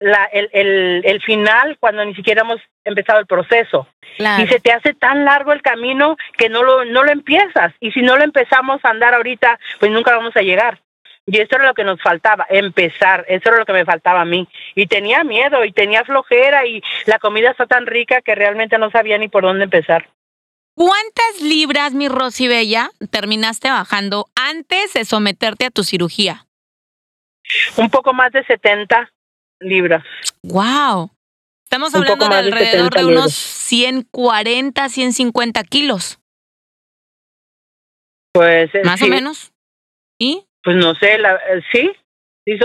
la, 0.00 0.24
el, 0.32 0.48
el, 0.52 1.02
el 1.04 1.22
final 1.22 1.76
cuando 1.80 2.04
ni 2.04 2.14
siquiera 2.14 2.42
hemos 2.42 2.60
empezado 2.84 3.20
el 3.20 3.26
proceso. 3.26 3.86
Claro. 4.16 4.42
Y 4.42 4.46
se 4.46 4.60
te 4.60 4.72
hace 4.72 4.94
tan 4.94 5.24
largo 5.24 5.52
el 5.52 5.62
camino 5.62 6.16
que 6.36 6.48
no 6.48 6.62
lo, 6.62 6.84
no 6.84 7.04
lo 7.04 7.10
empiezas. 7.10 7.72
Y 7.80 7.90
si 7.92 8.02
no 8.02 8.16
lo 8.16 8.24
empezamos 8.24 8.84
a 8.84 8.90
andar 8.90 9.14
ahorita, 9.14 9.58
pues 9.80 9.90
nunca 9.90 10.16
vamos 10.16 10.36
a 10.36 10.42
llegar. 10.42 10.78
Y 11.26 11.40
eso 11.40 11.56
era 11.56 11.66
lo 11.66 11.74
que 11.74 11.84
nos 11.84 12.02
faltaba, 12.02 12.46
empezar. 12.50 13.24
Eso 13.28 13.48
era 13.48 13.58
lo 13.58 13.64
que 13.64 13.72
me 13.72 13.86
faltaba 13.86 14.20
a 14.20 14.26
mí. 14.26 14.46
Y 14.74 14.86
tenía 14.86 15.24
miedo 15.24 15.64
y 15.64 15.72
tenía 15.72 16.04
flojera 16.04 16.66
y 16.66 16.82
la 17.06 17.18
comida 17.18 17.50
está 17.50 17.66
tan 17.66 17.86
rica 17.86 18.20
que 18.20 18.34
realmente 18.34 18.76
no 18.76 18.90
sabía 18.90 19.16
ni 19.16 19.28
por 19.28 19.42
dónde 19.42 19.64
empezar. 19.64 20.06
¿Cuántas 20.74 21.40
libras, 21.40 21.92
mi 21.92 22.08
Rosy 22.08 22.48
Bella, 22.48 22.90
terminaste 23.10 23.70
bajando 23.70 24.26
antes 24.34 24.92
de 24.94 25.04
someterte 25.04 25.66
a 25.66 25.70
tu 25.70 25.84
cirugía? 25.84 26.46
Un 27.76 27.90
poco 27.90 28.12
más 28.12 28.32
de 28.32 28.44
70 28.44 29.10
libras. 29.60 30.04
¡Wow! 30.42 31.10
Estamos 31.64 31.94
hablando 31.94 32.24
de 32.24 32.30
de 32.30 32.36
alrededor 32.36 32.92
70 32.92 32.98
de 32.98 33.04
unos 33.06 33.16
libras. 33.16 33.34
140, 33.34 34.88
150 34.88 35.62
kilos, 35.64 36.18
Pues 38.32 38.74
eh, 38.74 38.82
más 38.84 38.98
sí, 38.98 39.06
o 39.06 39.08
menos. 39.08 39.52
¿Y? 40.18 40.44
Pues 40.64 40.76
no 40.76 40.94
sé, 40.96 41.18
la, 41.18 41.34
eh, 41.36 41.62
sí. 41.72 41.90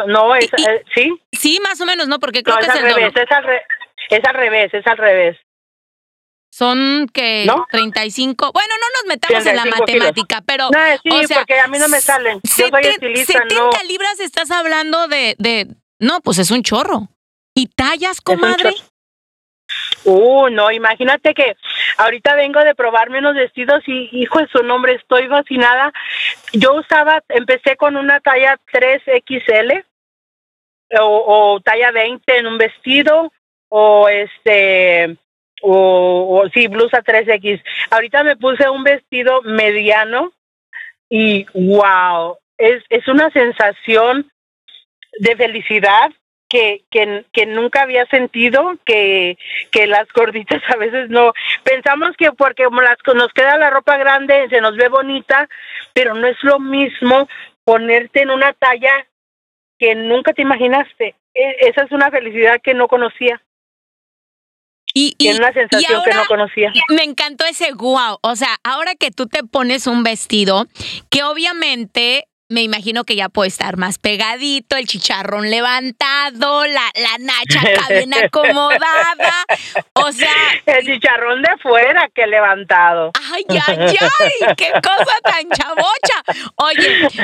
No, 0.07 0.35
es, 0.35 0.45
Y- 0.57 0.61
y- 0.61 0.65
eh, 0.65 0.83
sí. 0.95 1.21
Sí, 1.31 1.59
más 1.63 1.79
o 1.79 1.85
menos, 1.85 2.07
¿no? 2.07 2.19
Porque 2.19 2.41
creo 2.43 2.55
No, 2.55 2.59
que 2.61 2.67
es 2.67 2.73
es 2.73 2.79
al 2.81 2.87
el 2.87 2.95
revés, 2.95 3.13
es 3.15 3.31
al, 3.31 3.43
re- 3.43 3.65
es 4.09 4.25
al 4.25 4.33
revés, 4.33 4.73
es 4.73 4.87
al 4.87 4.97
revés. 4.97 5.37
Son 6.51 7.07
que 7.13 7.45
¿No? 7.45 7.65
35. 7.71 8.51
Bueno, 8.51 8.73
no 8.81 8.87
nos 8.99 9.07
metamos 9.07 9.45
en 9.45 9.55
la 9.55 9.61
35 9.63 9.85
kilos. 9.85 10.03
matemática, 10.07 10.41
pero. 10.45 10.69
No, 10.71 10.79
sí, 11.03 11.09
o 11.23 11.27
sea, 11.27 11.37
porque 11.37 11.59
a 11.59 11.67
mí 11.67 11.77
no 11.77 11.87
me 11.87 12.01
salen. 12.01 12.39
Yo 12.43 12.51
soy 12.53 12.71
seten- 12.71 12.91
estilista, 12.91 13.33
70 13.33 13.55
no. 13.55 13.69
libras 13.87 14.19
estás 14.19 14.51
hablando 14.51 15.07
de, 15.07 15.35
de. 15.37 15.67
No, 15.99 16.21
pues 16.21 16.37
es 16.39 16.49
un 16.51 16.63
chorro. 16.63 17.07
¿Y 17.53 17.67
tallas, 17.67 18.19
comadre? 18.21 18.73
Uh, 20.03 20.49
no, 20.49 20.71
imagínate 20.71 21.33
que 21.35 21.55
ahorita 21.97 22.33
vengo 22.35 22.59
de 22.61 22.73
probarme 22.73 23.19
unos 23.19 23.35
vestidos 23.35 23.83
y 23.85 24.09
hijo 24.13 24.39
de 24.39 24.47
su 24.47 24.63
nombre, 24.63 24.95
estoy 24.95 25.27
fascinada. 25.27 25.91
Yo 26.53 26.73
usaba, 26.73 27.21
empecé 27.29 27.75
con 27.77 27.95
una 27.95 28.19
talla 28.19 28.57
3XL 28.73 29.85
o, 30.99 31.53
o 31.55 31.59
talla 31.61 31.91
20 31.91 32.37
en 32.37 32.47
un 32.47 32.57
vestido 32.57 33.31
o 33.69 34.09
este 34.09 35.17
o, 35.61 36.41
o 36.41 36.49
sí, 36.49 36.67
blusa 36.67 37.03
3X. 37.03 37.61
Ahorita 37.91 38.23
me 38.23 38.35
puse 38.35 38.69
un 38.69 38.83
vestido 38.83 39.41
mediano 39.43 40.31
y 41.09 41.45
wow, 41.53 42.37
es, 42.57 42.83
es 42.89 43.07
una 43.07 43.29
sensación 43.31 44.31
de 45.19 45.35
felicidad 45.35 46.11
que, 46.49 46.83
que, 46.89 47.25
que 47.31 47.45
nunca 47.45 47.83
había 47.83 48.05
sentido, 48.07 48.75
que, 48.83 49.37
que 49.71 49.87
las 49.87 50.11
gorditas 50.13 50.61
a 50.67 50.77
veces 50.77 51.09
no, 51.09 51.31
pensamos 51.63 52.17
que 52.17 52.31
porque 52.31 52.63
las, 52.63 52.97
nos 53.15 53.31
queda 53.33 53.57
la 53.57 53.69
ropa 53.69 53.97
grande 53.97 54.47
se 54.49 54.59
nos 54.59 54.75
ve 54.75 54.89
bonita, 54.89 55.47
pero 55.93 56.15
no 56.15 56.27
es 56.27 56.37
lo 56.41 56.59
mismo 56.59 57.29
ponerte 57.63 58.23
en 58.23 58.31
una 58.31 58.53
talla 58.53 59.05
que 59.77 59.95
nunca 59.95 60.33
te 60.33 60.41
imaginaste. 60.41 61.15
E, 61.33 61.55
esa 61.61 61.83
es 61.83 61.91
una 61.91 62.09
felicidad 62.09 62.59
que 62.61 62.73
no 62.73 62.87
conocía. 62.87 63.41
Y, 64.93 65.15
y, 65.17 65.29
una 65.29 65.53
sensación 65.53 66.01
que 66.03 66.13
no 66.13 66.25
conocía. 66.25 66.71
Me 66.89 67.03
encantó 67.03 67.45
ese 67.45 67.73
wow. 67.73 68.17
O 68.21 68.35
sea, 68.35 68.57
ahora 68.63 68.95
que 68.95 69.11
tú 69.11 69.27
te 69.27 69.43
pones 69.43 69.87
un 69.87 70.03
vestido, 70.03 70.65
que 71.09 71.23
obviamente 71.23 72.25
me 72.49 72.63
imagino 72.63 73.03
que 73.03 73.15
ya 73.15 73.29
puede 73.29 73.47
estar 73.49 73.77
más 73.77 73.99
pegadito, 73.99 74.75
el 74.75 74.87
chicharrón 74.87 75.51
levantado, 75.51 76.65
la, 76.65 76.89
la 76.95 77.17
nacha 77.19 77.61
bien 77.89 78.11
acomodada. 78.25 79.45
O 79.93 80.11
sea. 80.11 80.33
El 80.65 80.83
chicharrón 80.83 81.43
de 81.43 81.49
fuera 81.61 82.09
que 82.13 82.25
levantado. 82.25 83.11
Ay, 83.31 83.45
ay, 83.49 83.77
ay, 83.77 84.55
qué 84.57 84.71
cosa 84.71 85.15
tan 85.23 85.47
chabocha. 85.51 85.83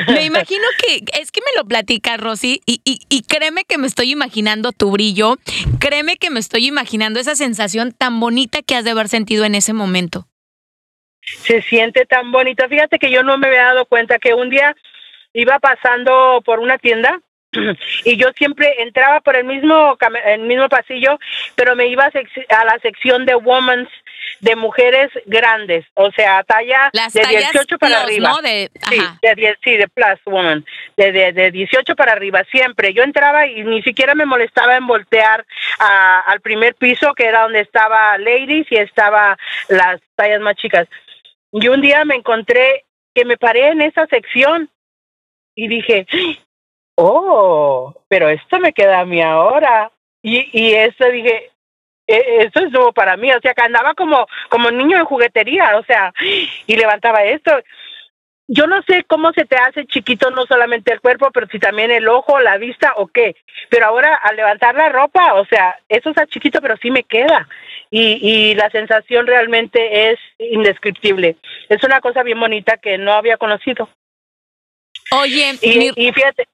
Me 0.08 0.24
imagino 0.24 0.64
que, 0.78 1.04
es 1.20 1.30
que 1.32 1.40
me 1.40 1.56
lo 1.56 1.66
platica 1.66 2.16
Rosy, 2.16 2.60
y, 2.66 2.80
y, 2.84 3.22
créeme 3.22 3.64
que 3.64 3.78
me 3.78 3.86
estoy 3.86 4.12
imaginando 4.12 4.72
tu 4.72 4.90
brillo, 4.90 5.36
créeme 5.80 6.16
que 6.16 6.30
me 6.30 6.40
estoy 6.40 6.66
imaginando 6.66 7.20
esa 7.20 7.34
sensación 7.34 7.92
tan 7.92 8.20
bonita 8.20 8.62
que 8.62 8.76
has 8.76 8.84
de 8.84 8.90
haber 8.90 9.08
sentido 9.08 9.44
en 9.44 9.54
ese 9.54 9.72
momento. 9.72 10.26
Se 11.20 11.62
siente 11.62 12.06
tan 12.06 12.30
bonito. 12.30 12.68
Fíjate 12.68 12.98
que 12.98 13.10
yo 13.10 13.22
no 13.22 13.36
me 13.36 13.48
había 13.48 13.64
dado 13.64 13.86
cuenta 13.86 14.18
que 14.18 14.34
un 14.34 14.48
día 14.48 14.76
iba 15.32 15.58
pasando 15.58 16.40
por 16.44 16.60
una 16.60 16.78
tienda 16.78 17.20
y 18.04 18.16
yo 18.16 18.28
siempre 18.36 18.82
entraba 18.82 19.20
por 19.20 19.36
el 19.36 19.44
mismo 19.44 19.96
el 20.26 20.40
mismo 20.40 20.68
pasillo, 20.68 21.18
pero 21.54 21.76
me 21.76 21.86
iba 21.86 22.04
a, 22.04 22.64
la 22.64 22.78
sección 22.80 23.26
de 23.26 23.34
women's 23.34 23.88
de 24.40 24.56
mujeres 24.56 25.10
grandes, 25.26 25.86
o 25.94 26.10
sea, 26.12 26.44
talla 26.44 26.90
de 26.92 27.26
18 27.26 27.78
para 27.78 28.02
arriba. 28.02 28.28
¿no? 28.28 28.42
De, 28.42 28.70
sí, 28.88 28.98
de, 29.22 29.56
sí, 29.62 29.76
de 29.76 29.88
plus 29.88 30.20
woman, 30.26 30.64
de, 30.96 31.12
de, 31.12 31.32
de, 31.32 31.50
18 31.50 31.96
para 31.96 32.12
arriba, 32.12 32.42
siempre. 32.50 32.92
Yo 32.92 33.02
entraba 33.02 33.46
y 33.46 33.64
ni 33.64 33.82
siquiera 33.82 34.14
me 34.14 34.26
molestaba 34.26 34.76
en 34.76 34.86
voltear 34.86 35.46
a, 35.78 36.20
al 36.20 36.40
primer 36.40 36.74
piso, 36.74 37.14
que 37.14 37.26
era 37.26 37.42
donde 37.42 37.60
estaba 37.60 38.18
ladies 38.18 38.66
y 38.70 38.76
estaba 38.76 39.38
las 39.68 40.00
tallas 40.14 40.40
más 40.40 40.56
chicas. 40.56 40.88
Y 41.52 41.68
un 41.68 41.80
día 41.80 42.04
me 42.04 42.16
encontré 42.16 42.84
que 43.14 43.24
me 43.24 43.36
paré 43.36 43.68
en 43.68 43.80
esa 43.80 44.06
sección 44.06 44.68
y 45.54 45.68
dije, 45.68 46.06
oh, 46.96 47.94
pero 48.08 48.28
esto 48.28 48.58
me 48.58 48.72
queda 48.72 49.00
a 49.00 49.06
mí 49.06 49.22
ahora. 49.22 49.90
Y, 50.22 50.50
y 50.52 50.74
eso 50.74 51.04
dije, 51.06 51.50
eso 52.06 52.60
es 52.60 52.70
nuevo 52.70 52.92
para 52.92 53.16
mí, 53.16 53.32
o 53.32 53.40
sea, 53.40 53.54
que 53.54 53.62
andaba 53.62 53.94
como, 53.94 54.26
como 54.48 54.70
niño 54.70 54.98
de 54.98 55.04
juguetería, 55.04 55.76
o 55.76 55.84
sea, 55.84 56.12
y 56.66 56.76
levantaba 56.76 57.24
esto. 57.24 57.52
Yo 58.48 58.68
no 58.68 58.80
sé 58.82 59.04
cómo 59.08 59.32
se 59.32 59.44
te 59.44 59.56
hace 59.56 59.86
chiquito 59.86 60.30
no 60.30 60.46
solamente 60.46 60.92
el 60.92 61.00
cuerpo, 61.00 61.30
pero 61.32 61.48
si 61.48 61.58
también 61.58 61.90
el 61.90 62.06
ojo, 62.06 62.38
la 62.38 62.58
vista 62.58 62.92
o 62.96 63.08
qué. 63.08 63.34
Pero 63.70 63.86
ahora 63.86 64.14
al 64.14 64.36
levantar 64.36 64.76
la 64.76 64.88
ropa, 64.88 65.34
o 65.34 65.44
sea, 65.46 65.76
eso 65.88 66.10
está 66.10 66.26
chiquito, 66.28 66.60
pero 66.60 66.76
sí 66.76 66.92
me 66.92 67.02
queda. 67.02 67.48
Y, 67.90 68.18
y 68.22 68.54
la 68.54 68.70
sensación 68.70 69.26
realmente 69.26 70.10
es 70.12 70.18
indescriptible. 70.38 71.36
Es 71.68 71.82
una 71.82 72.00
cosa 72.00 72.22
bien 72.22 72.38
bonita 72.38 72.76
que 72.76 72.98
no 72.98 73.14
había 73.14 73.36
conocido. 73.36 73.88
Oye, 75.12 75.54
y, 75.62 76.12
fíjate. 76.12 76.48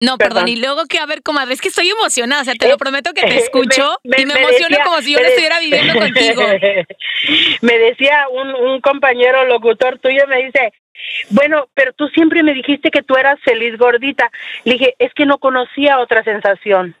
No, 0.00 0.16
perdón. 0.16 0.46
y 0.46 0.56
luego 0.56 0.86
que 0.86 0.98
a 0.98 1.06
ver, 1.06 1.22
comadre, 1.22 1.54
es 1.54 1.60
que 1.60 1.68
estoy 1.68 1.88
emocionada, 1.90 2.42
o 2.42 2.44
sea, 2.44 2.54
te 2.54 2.68
lo 2.68 2.76
prometo 2.76 3.12
que 3.14 3.22
te 3.22 3.38
escucho 3.38 3.98
y 4.04 4.26
me, 4.26 4.34
emociono 4.34 4.76
como 4.84 5.00
si 5.00 5.12
yo 5.12 5.20
lo 5.20 5.26
estuviera 5.26 5.58
viviendo 5.58 5.94
contigo. 5.94 6.42
Me 7.62 7.78
decía 7.78 8.28
un, 8.30 8.54
un 8.54 8.80
compañero 8.80 9.44
locutor 9.46 9.98
tuyo, 9.98 10.24
me 10.28 10.44
dice, 10.44 10.72
bueno, 11.30 11.68
pero 11.74 11.92
tú 11.92 12.08
siempre 12.08 12.42
me 12.42 12.54
dijiste 12.54 12.90
que 12.90 13.02
tú 13.02 13.16
eras 13.16 13.40
feliz 13.40 13.76
gordita. 13.76 14.30
Le 14.64 14.74
dije, 14.74 14.94
es 14.98 15.12
que 15.14 15.26
no 15.26 15.38
conocía 15.38 15.98
otra 15.98 16.22
sensación, 16.22 16.96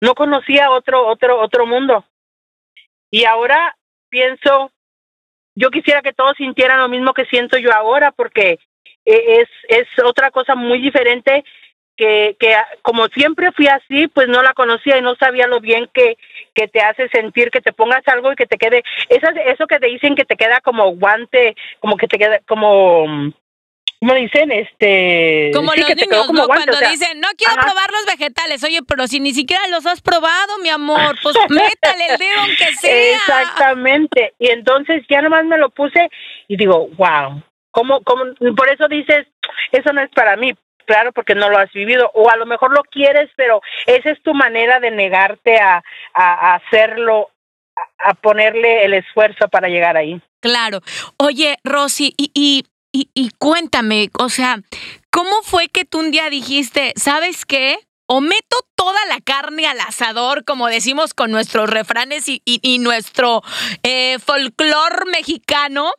no 0.00 0.14
conocía 0.14 0.70
otro, 0.70 1.06
otro, 1.06 1.40
otro 1.40 1.66
mundo. 1.66 2.04
Y 3.10 3.24
ahora 3.24 3.76
pienso, 4.10 4.70
yo 5.54 5.70
quisiera 5.70 6.02
que 6.02 6.12
todos 6.12 6.36
sintieran 6.36 6.80
lo 6.80 6.88
mismo 6.88 7.14
que 7.14 7.24
siento 7.26 7.56
yo 7.58 7.72
ahora, 7.72 8.12
porque 8.12 8.58
e, 9.04 9.40
es, 9.40 9.48
es 9.68 9.86
otra 10.04 10.30
cosa 10.30 10.54
muy 10.54 10.80
diferente 10.80 11.44
que, 11.98 12.36
que 12.38 12.54
como 12.82 13.08
siempre 13.08 13.52
fui 13.52 13.66
así, 13.66 14.06
pues 14.08 14.28
no 14.28 14.42
la 14.42 14.54
conocía 14.54 14.96
y 14.96 15.02
no 15.02 15.16
sabía 15.16 15.46
lo 15.46 15.60
bien 15.60 15.90
que, 15.92 16.16
que 16.54 16.68
te 16.68 16.80
hace 16.80 17.08
sentir, 17.08 17.50
que 17.50 17.60
te 17.60 17.72
pongas 17.72 18.06
algo 18.06 18.32
y 18.32 18.36
que 18.36 18.46
te 18.46 18.56
quede, 18.56 18.82
eso, 19.08 19.26
eso 19.44 19.66
que 19.66 19.80
te 19.80 19.88
dicen 19.88 20.14
que 20.14 20.24
te 20.24 20.36
queda 20.36 20.60
como 20.60 20.94
guante, 20.96 21.56
como 21.80 21.96
que 21.96 22.06
te 22.06 22.18
queda 22.18 22.40
como... 22.46 23.32
¿Cómo 24.00 24.14
dicen? 24.14 24.52
Este. 24.52 25.50
Como 25.52 25.74
los 25.74 25.88
niños, 25.88 26.32
¿no? 26.32 26.46
Cuando 26.46 26.78
dicen, 26.88 27.18
no 27.18 27.26
quiero 27.36 27.54
probar 27.60 27.90
los 27.90 28.06
vegetales. 28.06 28.62
Oye, 28.62 28.78
pero 28.86 29.08
si 29.08 29.18
ni 29.18 29.34
siquiera 29.34 29.66
los 29.72 29.86
has 29.86 30.02
probado, 30.02 30.56
mi 30.62 30.68
amor, 30.68 31.16
pues 31.20 31.34
métale 31.50 32.06
el 32.10 32.16
dedo 32.16 32.40
aunque 32.42 32.74
sea. 32.76 33.16
Exactamente. 33.16 34.34
Y 34.38 34.50
entonces 34.50 35.02
ya 35.10 35.20
nomás 35.20 35.46
me 35.46 35.58
lo 35.58 35.70
puse 35.70 36.10
y 36.46 36.56
digo, 36.56 36.86
wow, 36.96 37.42
¿Cómo, 37.70 38.02
cómo, 38.02 38.24
por 38.56 38.68
eso 38.70 38.88
dices, 38.88 39.26
eso 39.72 39.92
no 39.92 40.00
es 40.00 40.10
para 40.10 40.36
mí, 40.36 40.52
claro, 40.88 41.12
porque 41.12 41.34
no 41.34 41.50
lo 41.50 41.58
has 41.58 41.70
vivido, 41.72 42.10
o 42.14 42.30
a 42.30 42.36
lo 42.36 42.46
mejor 42.46 42.72
lo 42.72 42.82
quieres, 42.84 43.30
pero 43.36 43.60
esa 43.86 44.10
es 44.10 44.22
tu 44.22 44.32
manera 44.32 44.80
de 44.80 44.90
negarte 44.90 45.58
a, 45.58 45.82
a, 46.14 46.54
hacerlo, 46.54 47.28
a, 47.98 48.14
ponerle 48.14 48.84
el 48.86 48.94
esfuerzo 48.94 49.48
para 49.48 49.68
llegar 49.68 49.96
ahí. 49.98 50.20
Claro. 50.40 50.80
Oye, 51.18 51.56
Rosy, 51.62 52.14
y, 52.16 52.30
y, 52.34 52.64
y, 52.90 53.10
y 53.12 53.30
cuéntame, 53.38 54.08
o 54.18 54.30
sea, 54.30 54.56
¿cómo 55.10 55.42
fue 55.42 55.68
que 55.68 55.84
tú 55.84 56.00
un 56.00 56.10
día 56.10 56.30
dijiste, 56.30 56.94
¿sabes 56.96 57.44
qué? 57.44 57.78
o 58.10 58.22
meto 58.22 58.56
toda 58.74 59.04
la 59.10 59.20
carne 59.20 59.66
al 59.66 59.78
asador, 59.80 60.46
como 60.46 60.68
decimos 60.68 61.12
con 61.12 61.30
nuestros 61.30 61.68
refranes 61.68 62.26
y, 62.30 62.40
y, 62.46 62.58
y 62.62 62.78
nuestro 62.78 63.42
eh, 63.82 64.18
folclor 64.18 65.06
mexicano, 65.10 65.92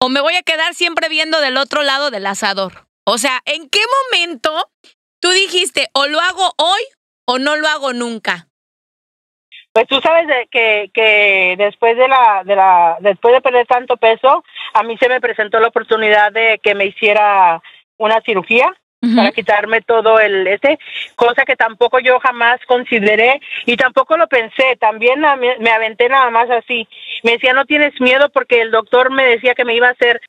o 0.00 0.08
me 0.08 0.22
voy 0.22 0.34
a 0.36 0.42
quedar 0.42 0.74
siempre 0.74 1.10
viendo 1.10 1.42
del 1.42 1.58
otro 1.58 1.82
lado 1.82 2.10
del 2.10 2.24
asador. 2.24 2.86
O 3.04 3.18
sea, 3.18 3.40
¿en 3.46 3.68
qué 3.68 3.80
momento 4.10 4.70
tú 5.20 5.30
dijiste 5.30 5.88
o 5.92 6.06
lo 6.06 6.20
hago 6.20 6.52
hoy 6.56 6.82
o 7.26 7.38
no 7.38 7.56
lo 7.56 7.66
hago 7.68 7.92
nunca? 7.92 8.46
Pues 9.72 9.88
tú 9.88 10.00
sabes 10.00 10.26
de 10.26 10.48
que, 10.50 10.90
que 10.92 11.54
después 11.56 11.96
de 11.96 12.06
la, 12.06 12.42
de 12.44 12.54
la, 12.54 12.98
después 13.00 13.34
de 13.34 13.40
perder 13.40 13.66
tanto 13.66 13.96
peso, 13.96 14.44
a 14.74 14.82
mí 14.82 14.96
se 14.98 15.08
me 15.08 15.20
presentó 15.20 15.58
la 15.60 15.68
oportunidad 15.68 16.30
de 16.30 16.60
que 16.62 16.74
me 16.74 16.86
hiciera 16.86 17.62
una 17.96 18.20
cirugía 18.20 18.72
para 19.16 19.32
quitarme 19.32 19.80
todo 19.80 20.20
el 20.20 20.46
ese 20.46 20.78
cosa 21.16 21.44
que 21.44 21.56
tampoco 21.56 21.98
yo 21.98 22.20
jamás 22.20 22.60
consideré 22.68 23.40
y 23.66 23.76
tampoco 23.76 24.16
lo 24.16 24.28
pensé. 24.28 24.76
También 24.78 25.20
me 25.20 25.70
aventé 25.70 26.08
nada 26.08 26.30
más 26.30 26.48
así. 26.50 26.86
Me 27.24 27.32
decía 27.32 27.52
no 27.52 27.64
tienes 27.64 28.00
miedo 28.00 28.30
porque 28.30 28.60
el 28.60 28.70
doctor 28.70 29.10
me 29.10 29.24
decía 29.24 29.54
que 29.54 29.64
me 29.64 29.74
iba 29.74 29.88
a 29.88 29.92
hacer 29.92 30.20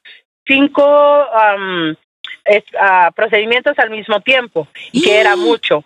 cinco 0.48 0.84
um, 0.84 1.94
procedimientos 3.16 3.78
al 3.80 3.90
mismo 3.90 4.22
tiempo 4.22 4.68
y 4.92 5.04
que 5.04 5.20
era 5.20 5.36
mucho. 5.38 5.84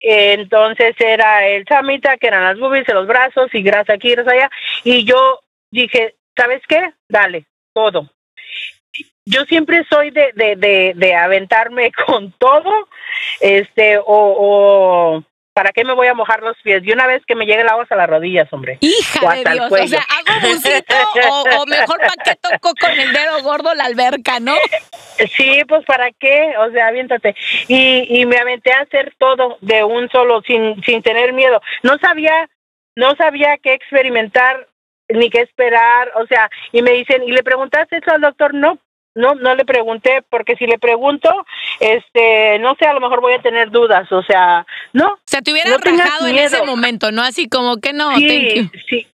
Entonces 0.00 0.94
era 0.98 1.46
el 1.46 1.64
chamita 1.64 2.16
que 2.18 2.28
eran 2.28 2.44
las 2.44 2.58
boobies 2.58 2.86
los 2.88 3.06
brazos 3.06 3.52
y 3.52 3.62
grasa 3.62 3.94
aquí 3.94 4.12
grasa 4.12 4.30
allá. 4.30 4.50
Y 4.84 5.04
yo 5.04 5.40
dije 5.70 6.14
sabes 6.38 6.62
qué 6.68 6.92
dale 7.08 7.44
todo. 7.74 8.08
Yo 9.26 9.44
siempre 9.44 9.84
soy 9.90 10.10
de, 10.10 10.32
de, 10.34 10.56
de, 10.56 10.92
de 10.96 11.14
aventarme 11.14 11.92
con 12.06 12.32
todo, 12.32 12.88
este, 13.40 13.98
o, 13.98 14.04
o 14.06 15.24
¿para 15.58 15.72
qué 15.72 15.82
me 15.84 15.92
voy 15.92 16.06
a 16.06 16.14
mojar 16.14 16.40
los 16.40 16.56
pies? 16.62 16.84
Y 16.84 16.92
una 16.92 17.08
vez 17.08 17.20
que 17.26 17.34
me 17.34 17.44
llegue 17.44 17.62
el 17.62 17.68
agua 17.68 17.84
a 17.90 17.96
las 17.96 18.08
rodillas, 18.08 18.46
hombre. 18.52 18.78
Hija 18.80 19.34
de 19.34 19.50
Dios, 19.54 19.72
o 19.72 19.86
sea, 19.88 20.06
hago 20.08 20.48
bucito 20.48 20.94
o, 21.28 21.62
o, 21.62 21.66
mejor 21.66 21.98
para 21.98 22.12
qué 22.24 22.36
toco 22.36 22.74
con 22.80 22.92
el 22.92 23.12
dedo 23.12 23.42
gordo 23.42 23.74
la 23.74 23.86
alberca, 23.86 24.38
¿no? 24.38 24.54
Sí, 25.36 25.62
pues 25.66 25.84
¿para 25.84 26.12
qué? 26.12 26.54
O 26.60 26.70
sea, 26.70 26.86
aviéntate. 26.86 27.34
Y, 27.66 28.20
y 28.20 28.24
me 28.24 28.36
aventé 28.36 28.70
a 28.72 28.82
hacer 28.82 29.16
todo 29.18 29.58
de 29.60 29.82
un 29.82 30.08
solo, 30.10 30.42
sin, 30.42 30.80
sin 30.84 31.02
tener 31.02 31.32
miedo. 31.32 31.60
No 31.82 31.98
sabía 31.98 32.48
no 32.94 33.16
sabía 33.16 33.58
qué 33.60 33.72
experimentar 33.72 34.68
ni 35.08 35.28
qué 35.28 35.40
esperar, 35.40 36.12
o 36.14 36.26
sea, 36.28 36.48
y 36.70 36.82
me 36.82 36.92
dicen, 36.92 37.24
¿y 37.24 37.32
le 37.32 37.42
preguntaste 37.42 37.96
eso 37.96 38.12
al 38.12 38.20
doctor? 38.20 38.54
No, 38.54 38.78
no, 39.14 39.34
no 39.34 39.54
le 39.54 39.64
pregunté, 39.64 40.22
porque 40.28 40.56
si 40.56 40.66
le 40.66 40.78
pregunto, 40.78 41.28
este, 41.80 42.58
no 42.60 42.74
sé, 42.76 42.86
a 42.86 42.92
lo 42.92 43.00
mejor 43.00 43.20
voy 43.20 43.34
a 43.34 43.42
tener 43.42 43.70
dudas, 43.70 44.10
o 44.12 44.22
sea, 44.22 44.66
no. 44.92 45.12
O 45.12 45.18
sea, 45.24 45.42
te 45.42 45.52
hubiera 45.52 45.70
no 45.70 45.78
rajado 45.78 46.28
en 46.28 46.38
ese 46.38 46.62
momento, 46.62 47.10
¿no? 47.12 47.22
Así 47.22 47.48
como 47.48 47.78
que 47.78 47.92
no, 47.92 48.10
thank 48.10 48.18
Sí, 48.20 48.54
you. 48.54 48.70
sí, 48.88 49.06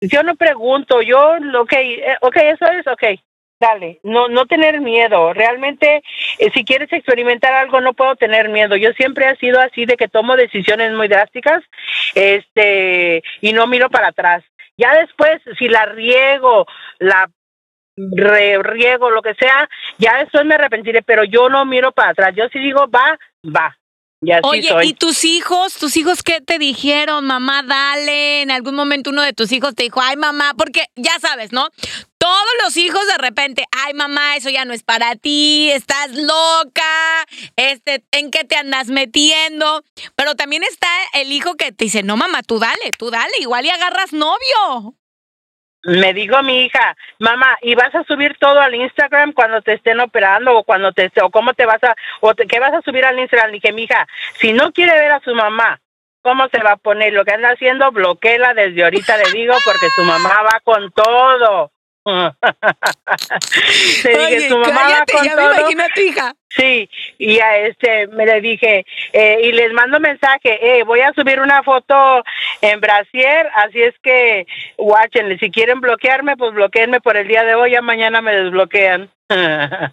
yo 0.00 0.22
no 0.22 0.36
pregunto, 0.36 1.02
yo, 1.02 1.36
ok, 1.60 1.72
eh, 1.72 2.16
ok, 2.20 2.36
eso 2.36 2.66
es, 2.66 2.86
ok, 2.86 3.20
dale, 3.60 4.00
no, 4.02 4.28
no 4.28 4.46
tener 4.46 4.80
miedo, 4.80 5.32
realmente, 5.32 6.02
eh, 6.38 6.50
si 6.52 6.64
quieres 6.64 6.92
experimentar 6.92 7.52
algo, 7.52 7.80
no 7.80 7.94
puedo 7.94 8.16
tener 8.16 8.48
miedo, 8.48 8.76
yo 8.76 8.92
siempre 8.92 9.30
he 9.30 9.36
sido 9.36 9.60
así 9.60 9.86
de 9.86 9.96
que 9.96 10.08
tomo 10.08 10.36
decisiones 10.36 10.92
muy 10.92 11.08
drásticas, 11.08 11.62
este, 12.14 13.22
y 13.40 13.52
no 13.52 13.66
miro 13.66 13.88
para 13.90 14.08
atrás, 14.08 14.42
ya 14.76 14.92
después, 14.94 15.40
si 15.58 15.68
la 15.68 15.86
riego, 15.86 16.66
la 16.98 17.30
re- 17.96 18.62
riego, 18.62 19.10
lo 19.10 19.22
que 19.22 19.34
sea, 19.34 19.68
ya 19.98 20.18
después 20.18 20.44
me 20.44 20.54
arrepentiré, 20.54 21.02
pero 21.02 21.24
yo 21.24 21.48
no 21.48 21.64
miro 21.64 21.92
para 21.92 22.10
atrás, 22.10 22.34
yo 22.36 22.44
sí 22.52 22.58
digo, 22.58 22.88
va, 22.88 23.18
va, 23.44 23.76
y 24.20 24.32
así 24.32 24.40
Oye, 24.44 24.68
soy. 24.68 24.88
¿y 24.88 24.94
tus 24.94 25.24
hijos? 25.24 25.74
¿Tus 25.74 25.96
hijos 25.98 26.22
qué 26.22 26.40
te 26.40 26.58
dijeron? 26.58 27.26
Mamá, 27.26 27.62
dale. 27.62 28.40
En 28.40 28.50
algún 28.50 28.74
momento 28.74 29.10
uno 29.10 29.20
de 29.20 29.34
tus 29.34 29.52
hijos 29.52 29.74
te 29.74 29.82
dijo, 29.82 30.00
ay, 30.00 30.16
mamá, 30.16 30.54
porque 30.56 30.86
ya 30.96 31.18
sabes, 31.20 31.52
¿no? 31.52 31.68
Todos 32.16 32.46
los 32.62 32.74
hijos 32.78 33.06
de 33.06 33.18
repente, 33.18 33.66
ay, 33.70 33.92
mamá, 33.92 34.34
eso 34.36 34.48
ya 34.48 34.64
no 34.64 34.72
es 34.72 34.82
para 34.82 35.14
ti, 35.16 35.70
estás 35.72 36.10
loca, 36.14 37.26
este, 37.56 38.02
¿en 38.12 38.30
qué 38.30 38.44
te 38.44 38.56
andas 38.56 38.88
metiendo? 38.88 39.84
Pero 40.16 40.34
también 40.34 40.62
está 40.62 40.88
el 41.12 41.30
hijo 41.30 41.56
que 41.56 41.72
te 41.72 41.84
dice, 41.84 42.02
no, 42.02 42.16
mamá, 42.16 42.42
tú 42.42 42.58
dale, 42.58 42.92
tú 42.98 43.10
dale, 43.10 43.32
igual 43.40 43.66
y 43.66 43.70
agarras 43.70 44.14
novio. 44.14 44.94
Me 45.84 46.14
dijo 46.14 46.42
mi 46.42 46.64
hija, 46.64 46.96
mamá, 47.18 47.58
¿y 47.60 47.74
vas 47.74 47.94
a 47.94 48.04
subir 48.04 48.36
todo 48.38 48.58
al 48.58 48.74
Instagram 48.74 49.32
cuando 49.32 49.60
te 49.60 49.74
estén 49.74 50.00
operando 50.00 50.56
o 50.56 50.64
cuando 50.64 50.92
te 50.92 51.10
o 51.22 51.30
cómo 51.30 51.52
te 51.52 51.66
vas 51.66 51.82
a, 51.84 51.94
o 52.20 52.32
qué 52.34 52.58
vas 52.58 52.72
a 52.72 52.80
subir 52.82 53.04
al 53.04 53.18
Instagram? 53.18 53.50
Le 53.50 53.60
dije, 53.60 53.72
mi 53.72 53.82
hija, 53.82 54.06
si 54.38 54.54
no 54.54 54.72
quiere 54.72 54.98
ver 54.98 55.12
a 55.12 55.20
su 55.20 55.34
mamá, 55.34 55.80
¿cómo 56.22 56.48
se 56.48 56.62
va 56.62 56.72
a 56.72 56.76
poner? 56.76 57.12
Lo 57.12 57.24
que 57.24 57.34
anda 57.34 57.50
haciendo, 57.50 57.92
bloqueela 57.92 58.54
desde 58.54 58.82
ahorita, 58.82 59.18
le 59.18 59.30
digo, 59.32 59.54
porque 59.62 59.90
su 59.94 60.02
mamá 60.04 60.42
va 60.42 60.60
con 60.64 60.90
todo. 60.90 61.70
dije, 64.04 64.16
Oye, 64.18 64.48
su 64.48 64.58
mamá 64.58 64.80
cállate, 64.82 65.12
va 65.14 65.18
con 65.18 65.24
ya 65.28 65.36
me 65.36 65.42
todo. 65.42 65.54
imagino 65.60 65.84
a 65.84 65.88
tu 65.88 66.00
hija. 66.00 66.34
Sí, 66.50 66.88
y 67.18 67.40
a 67.40 67.56
este 67.58 68.06
me 68.08 68.26
le 68.26 68.40
dije, 68.40 68.86
eh, 69.12 69.38
y 69.42 69.52
les 69.52 69.72
mando 69.72 69.98
mensaje, 69.98 70.78
eh, 70.78 70.84
voy 70.84 71.00
a 71.00 71.12
subir 71.12 71.40
una 71.40 71.62
foto 71.64 72.22
en 72.60 72.80
Brasier, 72.80 73.48
así 73.56 73.82
es 73.82 73.94
que, 74.02 74.46
guáchenle, 74.78 75.36
si 75.38 75.50
quieren 75.50 75.80
bloquearme, 75.80 76.36
pues 76.36 76.54
bloqueenme 76.54 77.00
por 77.00 77.16
el 77.16 77.26
día 77.26 77.42
de 77.42 77.56
hoy, 77.56 77.72
ya 77.72 77.82
mañana 77.82 78.20
me 78.22 78.34
desbloquean. 78.36 79.10
O 79.30 79.34
sea, 79.34 79.90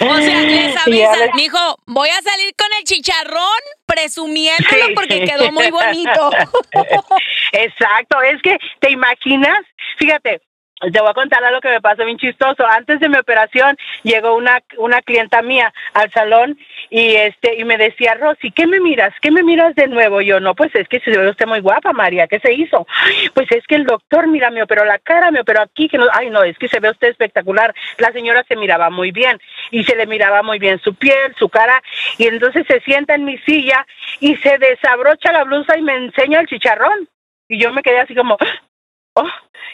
les 0.86 1.34
mijo, 1.34 1.78
voy 1.86 2.08
a 2.08 2.22
salir 2.22 2.54
con 2.56 2.68
el 2.78 2.84
chicharrón 2.84 3.60
presumiéndolo 3.84 4.86
Sí. 4.86 4.92
porque 4.94 5.24
quedó 5.24 5.50
muy 5.52 5.70
bonito. 5.70 6.30
Exacto, 7.52 8.22
es 8.22 8.40
que 8.42 8.58
te 8.80 8.90
imaginas, 8.90 9.58
fíjate, 9.98 10.40
te 10.80 11.00
voy 11.00 11.10
a 11.10 11.14
contar 11.14 11.44
algo 11.44 11.60
que 11.60 11.70
me 11.70 11.80
pasó 11.80 12.04
bien 12.04 12.18
chistoso. 12.18 12.66
Antes 12.66 13.00
de 13.00 13.08
mi 13.08 13.18
operación 13.18 13.76
llegó 14.02 14.36
una 14.36 14.62
una 14.76 15.02
clienta 15.02 15.42
mía 15.42 15.72
al 15.94 16.10
salón 16.12 16.58
y 16.90 17.16
este 17.16 17.56
y 17.56 17.64
me 17.64 17.76
decía, 17.76 18.14
"Rosy, 18.14 18.50
¿qué 18.52 18.66
me 18.66 18.80
miras? 18.80 19.12
¿Qué 19.20 19.30
me 19.30 19.42
miras 19.42 19.74
de 19.74 19.88
nuevo?" 19.88 20.20
Yo, 20.20 20.40
"No, 20.40 20.54
pues 20.54 20.74
es 20.74 20.88
que 20.88 21.00
se 21.00 21.10
ve 21.10 21.28
usted 21.28 21.46
muy 21.46 21.60
guapa, 21.60 21.92
María. 21.92 22.26
¿Qué 22.26 22.38
se 22.40 22.52
hizo?" 22.52 22.86
Pues 23.34 23.50
es 23.50 23.66
que 23.66 23.74
el 23.74 23.84
doctor, 23.84 24.26
mira, 24.28 24.50
me 24.50 24.62
operó 24.62 24.84
la 24.84 24.98
cara, 24.98 25.30
me 25.30 25.40
operó 25.40 25.62
aquí, 25.62 25.88
que 25.88 25.98
no, 25.98 26.06
ay, 26.12 26.30
no, 26.30 26.42
es 26.42 26.56
que 26.58 26.68
se 26.68 26.80
ve 26.80 26.90
usted 26.90 27.08
espectacular. 27.08 27.74
La 27.98 28.12
señora 28.12 28.44
se 28.46 28.56
miraba 28.56 28.90
muy 28.90 29.10
bien 29.10 29.38
y 29.70 29.84
se 29.84 29.96
le 29.96 30.06
miraba 30.06 30.42
muy 30.42 30.58
bien 30.58 30.80
su 30.80 30.94
piel, 30.94 31.34
su 31.38 31.48
cara 31.48 31.82
y 32.18 32.26
entonces 32.26 32.66
se 32.66 32.80
sienta 32.80 33.14
en 33.14 33.24
mi 33.24 33.38
silla 33.38 33.86
y 34.20 34.36
se 34.36 34.58
desabrocha 34.58 35.32
la 35.32 35.44
blusa 35.44 35.76
y 35.76 35.82
me 35.82 35.96
enseña 35.96 36.40
el 36.40 36.46
chicharrón. 36.46 37.08
Y 37.48 37.58
yo 37.58 37.72
me 37.72 37.82
quedé 37.82 38.00
así 38.00 38.14
como, 38.14 38.36
oh, 39.20 39.30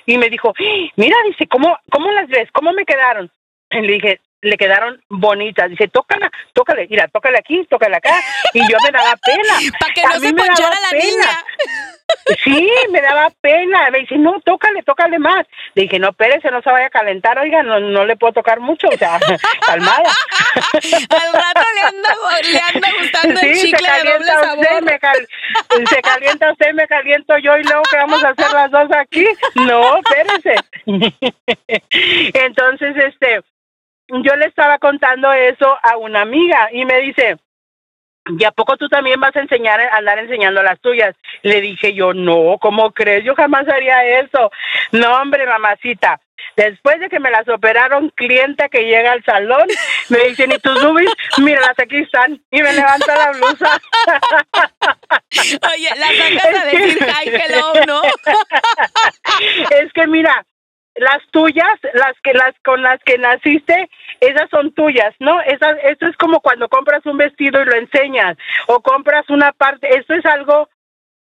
y 0.07 0.19
me 0.19 0.29
dijo, 0.31 0.53
mira, 0.97 1.17
dice, 1.27 1.47
¿cómo, 1.47 1.79
¿cómo 1.91 2.11
las 2.13 2.29
ves? 2.29 2.49
¿Cómo 2.53 2.73
me 2.73 2.85
quedaron? 2.85 3.31
Y 3.71 3.81
le 3.81 3.93
dije, 3.95 4.21
le 4.43 4.57
quedaron 4.57 5.03
bonitas. 5.09 5.71
Dice, 5.71 5.89
tócala, 5.89 6.31
tócale, 6.53 6.87
mira, 6.89 7.09
tócale 7.09 7.39
aquí, 7.39 7.65
tócale 7.69 7.97
acá. 7.97 8.15
Y 8.53 8.61
yo 8.71 8.77
me 8.85 8.91
daba 8.91 9.17
pena. 9.17 9.55
Para 9.81 9.95
que 9.95 10.01
A 10.03 10.09
no 10.09 10.21
se 10.21 10.33
daba 10.33 10.47
ponchara 10.47 10.77
la 10.81 10.91
pena. 10.91 11.05
niña. 11.05 11.45
Sí, 12.43 12.71
me 12.91 13.01
daba 13.03 13.31
pena. 13.41 13.91
Me 13.91 14.01
dice, 14.01 14.17
no, 14.17 14.41
tócale, 14.41 14.83
tócale 14.83 15.19
más. 15.19 15.47
Le 15.75 15.83
dije, 15.83 15.99
no, 15.99 16.11
espérese, 16.11 16.51
no 16.51 16.63
se 16.63 16.71
vaya 16.71 16.87
a 16.87 16.91
calentar, 16.91 17.39
oiga, 17.39 17.63
no, 17.63 17.81
no 17.81 18.05
le 18.05 18.17
puedo 18.17 18.33
tocar 18.35 18.61
mucho, 18.61 18.89
o 18.89 18.97
sea, 18.97 19.19
calmada. 19.67 20.11
Al 20.73 21.33
rato 21.33 21.67
le 21.75 21.81
anda, 21.83 22.15
le 22.51 22.61
anda 22.61 22.89
gustando 23.01 23.41
el 23.41 23.55
Sí, 23.55 23.55
se 23.55 23.67
chicle 23.67 23.89
de 23.89 24.13
doble 24.13 24.27
calienta 24.27 24.55
usted, 24.55 24.65
sabor. 24.69 24.83
me 24.85 24.99
cal- 24.99 25.29
se 25.89 26.03
calienta 26.03 26.53
usted, 26.53 26.73
me 26.75 26.87
caliento 26.87 27.39
yo 27.39 27.57
y 27.59 27.65
luego 27.65 27.83
que 27.91 27.97
vamos 27.97 28.25
a 28.25 28.29
hacer 28.31 28.53
las 28.53 28.71
dos 28.71 28.89
aquí. 28.97 29.27
No, 29.57 29.99
espérese. 29.99 30.55
Entonces, 32.35 32.97
este, 32.97 33.41
yo 34.09 34.37
le 34.37 34.47
estaba 34.47 34.79
contando 34.79 35.33
eso 35.33 35.77
a 35.83 35.97
una 35.97 36.23
amiga 36.23 36.69
y 36.73 36.85
me 36.85 37.01
dice, 37.01 37.37
¿y 38.27 38.45
a 38.45 38.51
poco 38.51 38.77
tú 38.77 38.89
también 38.89 39.21
vas 39.21 39.35
a 39.37 39.41
enseñar, 39.41 39.81
a 39.81 39.97
andar 39.97 40.19
enseñando 40.19 40.63
las 40.63 40.81
tuyas? 40.81 41.15
Le 41.43 41.61
dije 41.61 41.95
yo, 41.95 42.15
no, 42.15 42.59
¿cómo 42.61 42.93
crees? 42.93 43.25
Yo 43.25 43.35
jamás 43.35 43.69
haría 43.69 44.21
eso. 44.21 44.51
No, 44.93 45.21
hombre, 45.21 45.47
mamacita. 45.47 46.21
Después 46.57 47.01
de 47.01 47.09
que 47.09 47.19
me 47.19 47.31
las 47.31 47.49
operaron, 47.49 48.11
clienta 48.11 48.69
que 48.69 48.85
llega 48.85 49.13
al 49.13 49.25
salón, 49.25 49.67
me 50.09 50.19
dicen, 50.29 50.53
¿y 50.53 50.59
tus 50.59 50.81
boobies? 50.83 51.11
Míralas, 51.39 51.79
aquí 51.79 51.99
están. 51.99 52.41
Y 52.51 52.63
me 52.63 52.73
levanta 52.73 53.17
la 53.17 53.33
blusa. 53.33 53.81
Oye, 55.75 55.91
la 55.97 56.07
sacas 56.07 56.63
a 56.63 56.67
decir 56.67 56.99
hi, 57.01 57.29
hello, 57.29 57.73
¿no? 57.87 58.03
es 59.71 59.93
que 59.93 60.07
mira, 60.07 60.45
las 60.97 61.19
tuyas, 61.31 61.79
las 61.95 62.15
que 62.23 62.33
las 62.35 62.55
con 62.65 62.83
las 62.83 63.03
que 63.05 63.19
naciste, 63.19 63.91
esas 64.21 64.49
son 64.51 64.73
tuyas, 64.73 65.15
¿no? 65.19 65.41
Esas, 65.43 65.77
esto 65.85 66.07
es 66.07 66.17
como 66.17 66.41
cuando 66.41 66.69
compras 66.69 67.05
un 67.07 67.17
vestido 67.17 67.61
y 67.61 67.65
lo 67.65 67.75
enseñas, 67.75 68.37
o 68.69 68.81
compras 68.81 69.29
una 69.29 69.53
parte, 69.53 69.97
esto 69.97 70.15
es 70.15 70.25
algo 70.25 70.69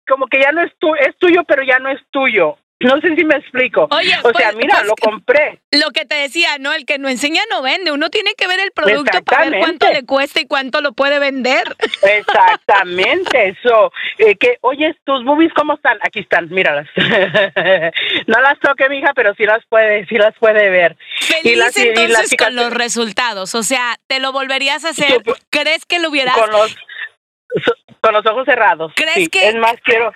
como 0.08 0.28
que 0.28 0.40
ya 0.40 0.52
no 0.52 0.62
es 0.62 0.72
tu, 0.78 0.96
es 0.96 1.18
tuyo, 1.18 1.44
pero 1.44 1.64
ya 1.64 1.80
no 1.80 1.90
es 1.90 2.00
tuyo. 2.12 2.58
No 2.80 3.02
sé 3.02 3.16
si 3.16 3.26
me 3.26 3.36
explico. 3.36 3.88
Oye, 3.90 4.14
o 4.24 4.32
sea, 4.34 4.52
pues- 4.52 4.56
mira, 4.58 4.76
pues 4.76 4.88
lo 4.88 4.96
compré. 4.96 5.60
Lo 5.72 5.90
que 5.90 6.06
te 6.06 6.14
decía, 6.14 6.58
¿no? 6.60 6.74
El 6.74 6.86
que 6.86 7.00
no 7.00 7.10
enseña 7.10 7.42
no 7.50 7.64
vende. 7.64 7.92
Uno 7.92 8.10
tiene 8.12 8.36
que 8.36 8.48
ver 8.48 8.60
el 8.60 8.72
producto 8.72 9.24
para 9.24 9.50
ver 9.50 9.60
cuánto 9.60 9.92
le 9.92 10.06
cuesta 10.06 10.42
y 10.42 10.46
cuánto 10.46 10.82
lo 10.82 10.94
puede 10.94 11.18
vender. 11.18 11.76
Exactamente, 12.04 13.50
eso. 13.50 13.92
Eh, 14.20 14.36
que, 14.38 14.58
oye, 14.62 14.96
tus 15.06 15.24
boobies, 15.26 15.52
¿cómo 15.56 15.74
están? 15.74 15.98
Aquí 16.04 16.20
están, 16.20 16.50
míralas. 16.50 16.88
no 18.28 18.42
las 18.42 18.60
toque, 18.60 18.90
mija, 18.90 19.12
pero 19.16 19.34
sí 19.36 19.46
las 19.46 19.66
puede, 19.70 20.06
sí 20.06 20.16
las 20.16 20.36
puede 20.40 20.70
ver. 20.70 20.98
Feliz 21.20 21.46
Y 21.46 21.56
las- 21.56 21.78
y 21.78 21.86
las 21.90 21.98
entonces 22.00 22.38
con 22.38 22.56
los 22.56 22.74
resultados. 22.74 23.56
O 23.56 23.64
sea, 23.64 23.96
¿te 24.08 24.20
lo 24.20 24.32
volverías 24.32 24.86
a 24.86 24.90
hacer? 24.90 25.24
Yo- 25.24 25.34
¿Crees 25.50 25.86
que 25.86 26.00
lo 26.00 26.10
hubieras 26.10 26.38
Con 26.38 26.52
los, 26.52 26.76
con 28.02 28.14
los 28.14 28.26
ojos 28.26 28.46
cerrados. 28.46 28.92
¿Crees 28.96 29.16
sí. 29.16 29.28
que- 29.28 29.48
Es 29.50 29.56
más, 29.56 29.76
quiero... 29.84 30.14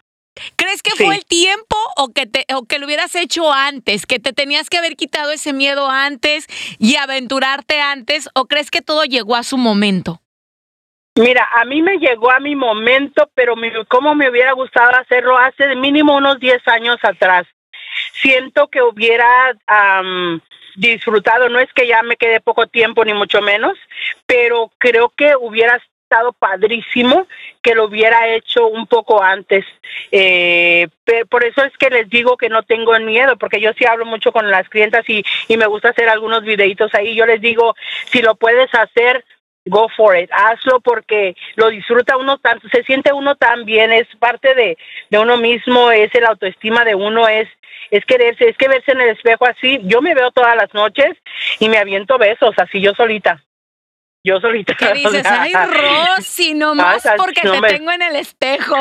¿Crees 0.55 0.81
que 0.81 0.91
Sí. 0.91 1.05
fue 1.05 1.15
el 1.15 1.25
tiempo 1.25 1.75
o 1.97 2.13
que 2.13 2.25
te 2.25 2.45
o 2.53 2.65
que 2.65 2.79
lo 2.79 2.85
hubieras 2.85 3.15
hecho 3.15 3.51
antes, 3.51 4.05
que 4.05 4.19
te 4.19 4.33
tenías 4.33 4.69
que 4.69 4.77
haber 4.77 4.95
quitado 4.95 5.31
ese 5.31 5.53
miedo 5.53 5.89
antes 5.89 6.47
y 6.79 6.95
aventurarte 6.95 7.81
antes 7.81 8.29
o 8.33 8.45
crees 8.45 8.71
que 8.71 8.81
todo 8.81 9.03
llegó 9.03 9.35
a 9.35 9.43
su 9.43 9.57
momento? 9.57 10.21
Mira, 11.15 11.47
a 11.53 11.65
mí 11.65 11.81
me 11.81 11.97
llegó 11.97 12.31
a 12.31 12.39
mi 12.39 12.55
momento, 12.55 13.29
pero 13.35 13.57
mi, 13.57 13.69
cómo 13.89 14.15
me 14.15 14.29
hubiera 14.29 14.53
gustado 14.53 14.95
hacerlo 14.97 15.37
hace 15.37 15.67
de 15.67 15.75
mínimo 15.75 16.15
unos 16.15 16.39
10 16.39 16.65
años 16.69 16.97
atrás. 17.03 17.45
Siento 18.21 18.69
que 18.69 18.81
hubiera 18.81 19.27
disfrutado, 20.75 21.49
no 21.49 21.59
es 21.59 21.71
que 21.73 21.85
ya 21.85 22.01
me 22.03 22.15
quede 22.15 22.39
poco 22.39 22.67
tiempo 22.67 23.03
ni 23.03 23.13
mucho 23.13 23.41
menos, 23.41 23.77
pero 24.25 24.71
creo 24.77 25.09
que 25.09 25.35
hubiera 25.35 25.81
estado 26.05 26.31
padrísimo 26.31 27.27
que 27.61 27.75
lo 27.75 27.85
hubiera 27.85 28.27
hecho 28.29 28.67
un 28.67 28.87
poco 28.87 29.21
antes. 29.21 29.65
Eh, 30.11 30.87
por 31.29 31.43
eso 31.43 31.63
es 31.63 31.75
que 31.77 31.89
les 31.89 32.09
digo 32.09 32.37
que 32.37 32.49
no 32.49 32.63
tengo 32.63 32.97
miedo, 32.99 33.37
porque 33.37 33.59
yo 33.59 33.71
sí 33.73 33.85
hablo 33.85 34.05
mucho 34.05 34.31
con 34.31 34.49
las 34.49 34.67
clientas 34.69 35.07
y, 35.07 35.23
y 35.47 35.57
me 35.57 35.67
gusta 35.67 35.89
hacer 35.89 36.09
algunos 36.09 36.43
videitos 36.43 36.93
ahí. 36.95 37.15
Yo 37.15 37.25
les 37.25 37.41
digo, 37.41 37.75
si 38.11 38.21
lo 38.21 38.35
puedes 38.35 38.73
hacer, 38.73 39.23
go 39.65 39.89
for 39.95 40.17
it, 40.17 40.29
hazlo 40.33 40.79
porque 40.79 41.35
lo 41.55 41.69
disfruta 41.69 42.17
uno 42.17 42.39
tanto, 42.39 42.67
se 42.69 42.83
siente 42.83 43.13
uno 43.13 43.35
tan 43.35 43.63
bien, 43.65 43.91
es 43.91 44.07
parte 44.17 44.55
de, 44.55 44.77
de 45.09 45.19
uno 45.19 45.37
mismo, 45.37 45.91
es 45.91 46.13
el 46.15 46.25
autoestima 46.25 46.83
de 46.83 46.95
uno, 46.95 47.27
es 47.27 47.47
es 47.89 48.05
quererse, 48.05 48.47
es 48.47 48.57
que 48.57 48.69
verse 48.69 48.91
en 48.93 49.01
el 49.01 49.09
espejo 49.09 49.45
así, 49.45 49.79
yo 49.83 50.01
me 50.01 50.15
veo 50.15 50.31
todas 50.31 50.55
las 50.55 50.73
noches 50.73 51.17
y 51.59 51.67
me 51.67 51.77
aviento 51.77 52.17
besos 52.17 52.53
así 52.57 52.79
yo 52.79 52.93
solita. 52.95 53.43
Yo 54.23 54.39
solita. 54.39 54.75
¿Qué 54.75 54.93
dices? 54.93 55.25
Ay, 55.29 55.53
Rosy, 55.53 56.53
nomás 56.53 57.05
Ah, 57.05 57.15
porque 57.17 57.41
no 57.43 57.53
te 57.53 57.61
me- 57.61 57.69
tengo 57.69 57.91
en 57.91 58.01
el 58.01 58.15
espejo. 58.15 58.75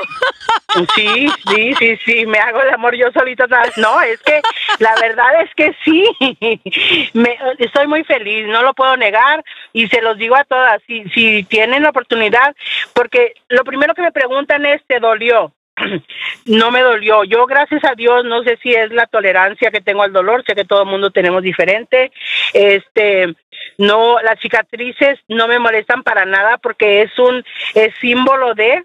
Sí, 0.94 1.29
sí, 1.48 1.74
sí, 1.79 1.98
sí, 2.05 2.26
me 2.26 2.38
hago 2.38 2.61
el 2.62 2.70
amor 2.70 2.94
yo 2.94 3.11
solita. 3.12 3.46
No, 3.76 4.00
es 4.03 4.20
que 4.22 4.40
la 4.79 4.94
verdad 4.96 5.42
es 5.42 5.50
que 5.55 5.74
sí, 5.85 6.05
me, 7.14 7.38
estoy 7.59 7.87
muy 7.87 8.05
feliz, 8.05 8.46
no 8.46 8.62
lo 8.62 8.74
puedo 8.74 8.96
negar 8.96 9.42
y 9.72 9.88
se 9.88 10.00
los 10.00 10.16
digo 10.18 10.37
a 10.37 10.44
todas, 10.44 10.81
si, 10.87 11.05
si 11.11 11.42
tienen 11.44 11.83
la 11.83 11.90
oportunidad, 11.90 12.55
porque 12.92 13.35
lo 13.48 13.64
primero 13.64 13.94
que 13.94 14.03
me 14.03 14.12
preguntan 14.12 14.64
es, 14.66 14.81
¿te 14.87 15.00
dolió? 15.00 15.53
No 16.46 16.70
me 16.70 16.80
dolió. 16.80 17.24
Yo, 17.24 17.46
gracias 17.46 17.84
a 17.84 17.94
Dios, 17.94 18.24
no 18.24 18.42
sé 18.42 18.58
si 18.62 18.72
es 18.72 18.90
la 18.90 19.06
tolerancia 19.06 19.70
que 19.70 19.80
tengo 19.80 20.02
al 20.02 20.12
dolor, 20.12 20.42
sé 20.46 20.54
que 20.54 20.64
todo 20.64 20.82
el 20.82 20.88
mundo 20.88 21.10
tenemos 21.10 21.42
diferente. 21.42 22.12
Este, 22.52 23.34
no, 23.78 24.20
las 24.22 24.40
cicatrices 24.40 25.18
no 25.28 25.48
me 25.48 25.58
molestan 25.58 26.02
para 26.02 26.24
nada 26.24 26.58
porque 26.58 27.02
es 27.02 27.18
un 27.18 27.44
es 27.74 27.94
símbolo 28.00 28.54
de 28.54 28.84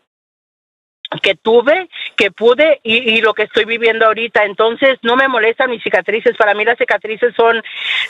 que 1.21 1.35
tuve, 1.35 1.89
que 2.15 2.31
pude 2.31 2.79
y, 2.83 3.17
y 3.17 3.21
lo 3.21 3.33
que 3.33 3.43
estoy 3.43 3.65
viviendo 3.65 4.05
ahorita. 4.05 4.43
Entonces 4.45 4.97
no 5.01 5.15
me 5.15 5.27
molestan 5.27 5.69
mis 5.69 5.83
cicatrices. 5.83 6.35
Para 6.37 6.53
mí 6.53 6.65
las 6.65 6.77
cicatrices 6.77 7.33
son, 7.35 7.61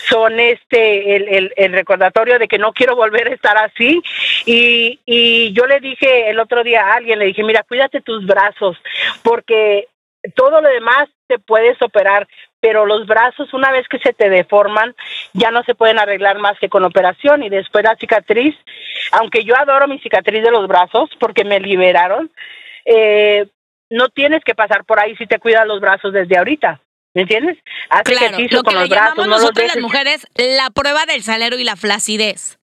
son 0.07 0.39
este 0.39 1.15
el, 1.15 1.27
el, 1.27 1.53
el 1.55 1.73
recordatorio 1.73 2.39
de 2.39 2.47
que 2.47 2.57
no 2.57 2.73
quiero 2.73 2.95
volver 2.95 3.27
a 3.27 3.33
estar 3.33 3.57
así. 3.57 4.01
Y, 4.45 4.99
y 5.05 5.53
yo 5.53 5.65
le 5.65 5.79
dije 5.79 6.29
el 6.29 6.39
otro 6.39 6.63
día 6.63 6.85
a 6.85 6.95
alguien, 6.95 7.19
le 7.19 7.25
dije, 7.25 7.43
mira, 7.43 7.63
cuídate 7.63 8.01
tus 8.01 8.25
brazos, 8.25 8.77
porque 9.23 9.87
todo 10.35 10.61
lo 10.61 10.69
demás 10.69 11.07
te 11.27 11.39
puedes 11.39 11.79
operar, 11.81 12.27
pero 12.59 12.85
los 12.85 13.05
brazos 13.05 13.53
una 13.53 13.71
vez 13.71 13.87
que 13.87 13.99
se 13.99 14.13
te 14.13 14.29
deforman 14.29 14.95
ya 15.33 15.51
no 15.51 15.63
se 15.63 15.75
pueden 15.75 15.99
arreglar 15.99 16.39
más 16.39 16.57
que 16.59 16.69
con 16.69 16.83
operación 16.83 17.43
y 17.43 17.49
después 17.49 17.83
la 17.83 17.95
cicatriz, 17.95 18.55
aunque 19.11 19.43
yo 19.43 19.55
adoro 19.55 19.87
mi 19.87 19.99
cicatriz 19.99 20.43
de 20.43 20.51
los 20.51 20.67
brazos 20.67 21.09
porque 21.19 21.43
me 21.43 21.59
liberaron, 21.59 22.31
eh, 22.85 23.47
no 23.89 24.09
tienes 24.09 24.43
que 24.43 24.55
pasar 24.55 24.85
por 24.85 24.99
ahí 24.99 25.15
si 25.15 25.25
te 25.25 25.39
cuidas 25.39 25.67
los 25.67 25.79
brazos 25.79 26.13
desde 26.13 26.37
ahorita. 26.37 26.81
¿Me 27.13 27.21
entiendes? 27.21 27.57
Haz 27.89 28.03
Claro, 28.03 28.25
ejercicio 28.25 28.57
lo 28.57 28.63
que 28.63 28.65
con 28.65 28.75
le 28.75 28.79
los 28.81 28.89
brazos, 28.89 29.09
llamamos 29.09 29.27
no 29.27 29.33
los 29.33 29.41
nosotros 29.41 29.67
las 29.67 29.81
mujeres 29.81 30.27
la 30.35 30.69
prueba 30.69 31.05
del 31.05 31.23
salero 31.23 31.57
y 31.57 31.63
la 31.63 31.77
flacidez. 31.77 32.59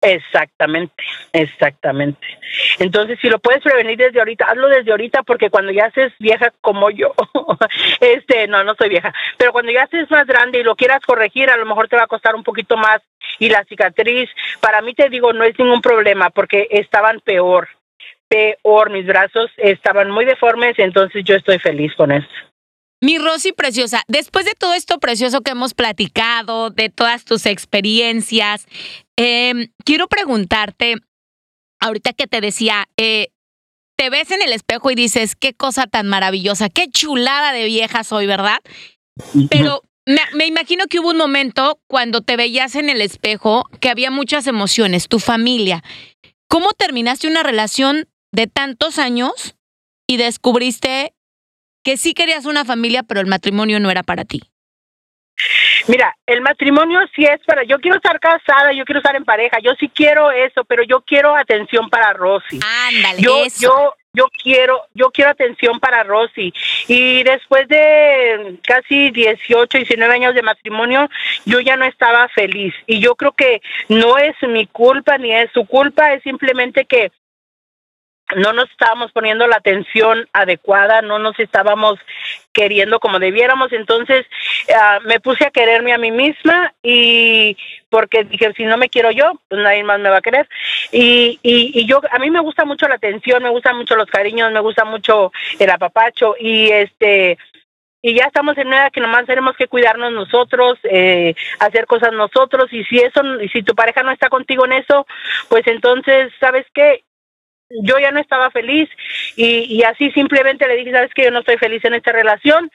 Exactamente, 0.00 1.02
exactamente. 1.32 2.24
Entonces, 2.78 3.18
si 3.20 3.28
lo 3.28 3.40
puedes 3.40 3.62
prevenir 3.62 3.98
desde 3.98 4.20
ahorita, 4.20 4.44
hazlo 4.44 4.68
desde 4.68 4.92
ahorita 4.92 5.24
porque 5.24 5.50
cuando 5.50 5.72
ya 5.72 5.90
seas 5.90 6.12
vieja 6.20 6.52
como 6.60 6.90
yo, 6.90 7.14
este, 8.00 8.46
no, 8.46 8.62
no 8.62 8.74
soy 8.76 8.90
vieja, 8.90 9.12
pero 9.36 9.52
cuando 9.52 9.72
ya 9.72 9.82
estés 9.82 10.08
más 10.10 10.26
grande 10.26 10.60
y 10.60 10.62
lo 10.62 10.76
quieras 10.76 11.00
corregir, 11.04 11.50
a 11.50 11.56
lo 11.56 11.66
mejor 11.66 11.88
te 11.88 11.96
va 11.96 12.04
a 12.04 12.08
costar 12.08 12.36
un 12.36 12.44
poquito 12.44 12.76
más 12.76 13.02
y 13.40 13.48
la 13.48 13.64
cicatriz, 13.64 14.30
para 14.60 14.82
mí 14.82 14.94
te 14.94 15.08
digo, 15.08 15.32
no 15.32 15.42
es 15.42 15.58
ningún 15.58 15.82
problema 15.82 16.30
porque 16.30 16.68
estaban 16.70 17.18
peor, 17.20 17.68
peor, 18.28 18.90
mis 18.90 19.06
brazos 19.06 19.50
estaban 19.56 20.10
muy 20.10 20.24
deformes, 20.24 20.78
entonces 20.78 21.24
yo 21.26 21.34
estoy 21.34 21.58
feliz 21.58 21.92
con 21.96 22.12
eso. 22.12 22.28
Mi 23.00 23.18
Rosy 23.18 23.52
preciosa, 23.52 24.02
después 24.08 24.44
de 24.44 24.54
todo 24.58 24.74
esto 24.74 24.98
precioso 24.98 25.42
que 25.42 25.52
hemos 25.52 25.72
platicado, 25.72 26.70
de 26.70 26.88
todas 26.88 27.24
tus 27.24 27.46
experiencias, 27.46 28.66
eh, 29.16 29.68
quiero 29.84 30.08
preguntarte, 30.08 30.96
ahorita 31.80 32.12
que 32.12 32.26
te 32.26 32.40
decía, 32.40 32.88
eh, 32.96 33.28
te 33.96 34.10
ves 34.10 34.32
en 34.32 34.42
el 34.42 34.52
espejo 34.52 34.90
y 34.90 34.96
dices, 34.96 35.36
qué 35.36 35.54
cosa 35.54 35.86
tan 35.86 36.08
maravillosa, 36.08 36.70
qué 36.70 36.88
chulada 36.90 37.52
de 37.52 37.66
vieja 37.66 38.02
soy, 38.02 38.26
¿verdad? 38.26 38.58
Pero 39.48 39.82
me, 40.04 40.20
me 40.34 40.46
imagino 40.46 40.86
que 40.86 40.98
hubo 40.98 41.10
un 41.10 41.18
momento 41.18 41.80
cuando 41.86 42.20
te 42.20 42.36
veías 42.36 42.74
en 42.74 42.90
el 42.90 43.00
espejo 43.00 43.68
que 43.80 43.90
había 43.90 44.10
muchas 44.10 44.46
emociones, 44.48 45.08
tu 45.08 45.20
familia. 45.20 45.84
¿Cómo 46.48 46.72
terminaste 46.72 47.28
una 47.28 47.42
relación 47.42 48.08
de 48.32 48.46
tantos 48.46 48.98
años 48.98 49.56
y 50.06 50.16
descubriste 50.16 51.14
que 51.84 51.96
sí 51.96 52.14
querías 52.14 52.44
una 52.44 52.64
familia, 52.64 53.02
pero 53.02 53.20
el 53.20 53.26
matrimonio 53.26 53.80
no 53.80 53.90
era 53.90 54.02
para 54.02 54.24
ti? 54.24 54.42
Mira, 55.86 56.14
el 56.26 56.40
matrimonio 56.40 57.00
sí 57.14 57.24
es 57.24 57.40
para, 57.46 57.62
yo 57.62 57.78
quiero 57.78 57.96
estar 57.96 58.18
casada, 58.18 58.72
yo 58.72 58.84
quiero 58.84 58.98
estar 58.98 59.16
en 59.16 59.24
pareja, 59.24 59.58
yo 59.62 59.72
sí 59.78 59.88
quiero 59.88 60.30
eso, 60.30 60.64
pero 60.64 60.82
yo 60.82 61.00
quiero 61.02 61.34
atención 61.36 61.88
para 61.88 62.12
Rosy. 62.12 62.58
Ándale, 62.88 63.22
yo, 63.22 63.44
eso. 63.44 63.62
yo, 63.62 63.94
yo 64.12 64.26
quiero, 64.42 64.82
yo 64.94 65.10
quiero 65.10 65.30
atención 65.30 65.78
para 65.78 66.02
Rosy. 66.02 66.52
Y 66.88 67.22
después 67.22 67.68
de 67.68 68.58
casi 68.64 69.10
18, 69.10 69.78
19 69.78 70.14
años 70.14 70.34
de 70.34 70.42
matrimonio, 70.42 71.08
yo 71.46 71.60
ya 71.60 71.76
no 71.76 71.84
estaba 71.84 72.28
feliz. 72.28 72.74
Y 72.86 73.00
yo 73.00 73.14
creo 73.14 73.32
que 73.32 73.62
no 73.88 74.18
es 74.18 74.34
mi 74.42 74.66
culpa 74.66 75.18
ni 75.18 75.32
es 75.32 75.50
su 75.52 75.66
culpa, 75.66 76.12
es 76.14 76.22
simplemente 76.22 76.84
que 76.84 77.12
no 78.36 78.52
nos 78.52 78.70
estábamos 78.70 79.12
poniendo 79.12 79.46
la 79.46 79.56
atención 79.56 80.28
adecuada, 80.32 81.02
no 81.02 81.18
nos 81.18 81.38
estábamos 81.38 81.98
queriendo 82.52 83.00
como 83.00 83.18
debiéramos, 83.18 83.72
entonces 83.72 84.26
ah, 84.74 84.98
me 85.04 85.20
puse 85.20 85.46
a 85.46 85.50
quererme 85.50 85.92
a 85.92 85.98
mí 85.98 86.10
misma 86.10 86.74
y 86.82 87.56
porque 87.88 88.24
dije, 88.24 88.52
si 88.54 88.64
no 88.64 88.76
me 88.76 88.88
quiero 88.88 89.10
yo, 89.10 89.32
pues 89.48 89.62
nadie 89.62 89.84
más 89.84 90.00
me 90.00 90.10
va 90.10 90.18
a 90.18 90.22
querer. 90.22 90.48
Y, 90.92 91.38
y, 91.42 91.72
y 91.74 91.86
yo, 91.86 92.00
a 92.10 92.18
mí 92.18 92.30
me 92.30 92.40
gusta 92.40 92.64
mucho 92.64 92.88
la 92.88 92.96
atención, 92.96 93.42
me 93.42 93.50
gustan 93.50 93.76
mucho 93.76 93.96
los 93.96 94.06
cariños, 94.06 94.52
me 94.52 94.60
gusta 94.60 94.84
mucho 94.84 95.32
el 95.58 95.70
apapacho 95.70 96.34
y 96.38 96.70
este 96.70 97.38
y 98.00 98.14
ya 98.14 98.24
estamos 98.24 98.56
en 98.58 98.68
una 98.68 98.82
edad 98.82 98.92
que 98.92 99.00
nomás 99.00 99.26
tenemos 99.26 99.56
que 99.56 99.66
cuidarnos 99.66 100.12
nosotros, 100.12 100.78
eh, 100.84 101.34
hacer 101.58 101.86
cosas 101.86 102.12
nosotros 102.12 102.72
y 102.72 102.84
si 102.84 102.98
eso, 102.98 103.22
y 103.42 103.48
si 103.48 103.62
tu 103.62 103.74
pareja 103.74 104.02
no 104.02 104.12
está 104.12 104.28
contigo 104.28 104.64
en 104.66 104.74
eso, 104.74 105.06
pues 105.48 105.66
entonces, 105.66 106.32
¿sabes 106.38 106.64
qué? 106.72 107.02
Yo 107.70 107.98
ya 107.98 108.10
no 108.10 108.20
estaba 108.20 108.50
feliz 108.50 108.88
y, 109.36 109.82
así 109.82 110.10
simplemente 110.12 110.66
le 110.66 110.76
dije, 110.76 110.92
¿sabes 110.92 111.12
qué? 111.14 111.24
Yo 111.24 111.30
no 111.30 111.40
estoy 111.40 111.58
feliz 111.58 111.84
en 111.84 111.94
esta 111.94 112.12
relación 112.12 112.70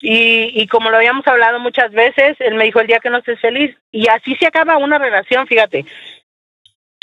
y, 0.00 0.50
y 0.60 0.66
como 0.66 0.90
lo 0.90 0.96
habíamos 0.96 1.26
hablado 1.26 1.60
muchas 1.60 1.92
veces, 1.92 2.36
él 2.40 2.54
me 2.54 2.64
dijo 2.64 2.80
el 2.80 2.86
día 2.86 3.00
que 3.00 3.10
no 3.10 3.18
estés 3.18 3.40
feliz 3.40 3.76
y 3.92 4.08
así 4.08 4.34
se 4.36 4.46
acaba 4.46 4.78
una 4.78 4.98
relación, 4.98 5.46
fíjate. 5.46 5.84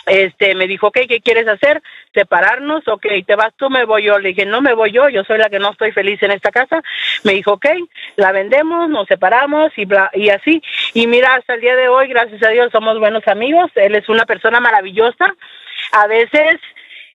Este, 0.07 0.55
me 0.55 0.67
dijo, 0.67 0.87
ok, 0.87 0.99
¿qué 1.07 1.21
quieres 1.21 1.47
hacer? 1.47 1.81
Separarnos, 2.13 2.87
ok, 2.87 3.05
te 3.25 3.35
vas 3.35 3.53
tú, 3.55 3.69
me 3.69 3.85
voy 3.85 4.03
yo. 4.03 4.17
Le 4.17 4.29
dije, 4.29 4.45
no 4.45 4.61
me 4.61 4.73
voy 4.73 4.91
yo, 4.91 5.09
yo 5.09 5.23
soy 5.23 5.37
la 5.37 5.49
que 5.49 5.59
no 5.59 5.71
estoy 5.71 5.91
feliz 5.91 6.21
en 6.23 6.31
esta 6.31 6.51
casa. 6.51 6.81
Me 7.23 7.33
dijo, 7.33 7.53
ok, 7.53 7.65
la 8.15 8.31
vendemos, 8.31 8.89
nos 8.89 9.07
separamos 9.07 9.71
y 9.77 9.85
bla, 9.85 10.09
y 10.13 10.29
así. 10.29 10.61
Y 10.93 11.07
mira, 11.07 11.35
hasta 11.35 11.53
el 11.53 11.61
día 11.61 11.75
de 11.75 11.87
hoy, 11.87 12.07
gracias 12.07 12.41
a 12.43 12.49
Dios, 12.49 12.71
somos 12.71 12.99
buenos 12.99 13.27
amigos. 13.27 13.71
Él 13.75 13.95
es 13.95 14.09
una 14.09 14.25
persona 14.25 14.59
maravillosa. 14.59 15.35
A 15.91 16.07
veces, 16.07 16.59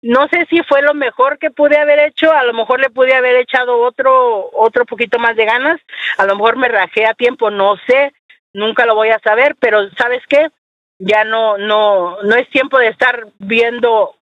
no 0.02 0.28
sé 0.30 0.48
si 0.50 0.62
fue 0.64 0.82
lo 0.82 0.94
mejor 0.94 1.38
que 1.38 1.52
pude 1.52 1.78
haber 1.78 2.00
hecho, 2.00 2.32
a 2.32 2.44
lo 2.44 2.54
mejor 2.54 2.80
le 2.80 2.90
pude 2.90 3.14
haber 3.14 3.36
echado 3.36 3.80
otro, 3.82 4.50
otro 4.54 4.86
poquito 4.86 5.20
más 5.20 5.36
de 5.36 5.46
ganas, 5.46 5.80
a 6.18 6.26
lo 6.26 6.36
mejor 6.36 6.58
me 6.58 6.68
rajé 6.68 7.06
a 7.06 7.14
tiempo, 7.14 7.52
no 7.52 7.76
sé, 7.88 8.14
nunca 8.54 8.86
lo 8.86 8.96
voy 8.96 9.10
a 9.10 9.20
saber, 9.20 9.56
pero 9.60 9.90
¿sabes 9.98 10.22
qué? 10.28 10.50
ya 11.02 11.24
no, 11.24 11.58
no, 11.58 12.22
no 12.22 12.36
es 12.36 12.50
tiempo 12.50 12.78
de 12.78 12.90
estar 12.90 13.28
viendo 13.40 14.16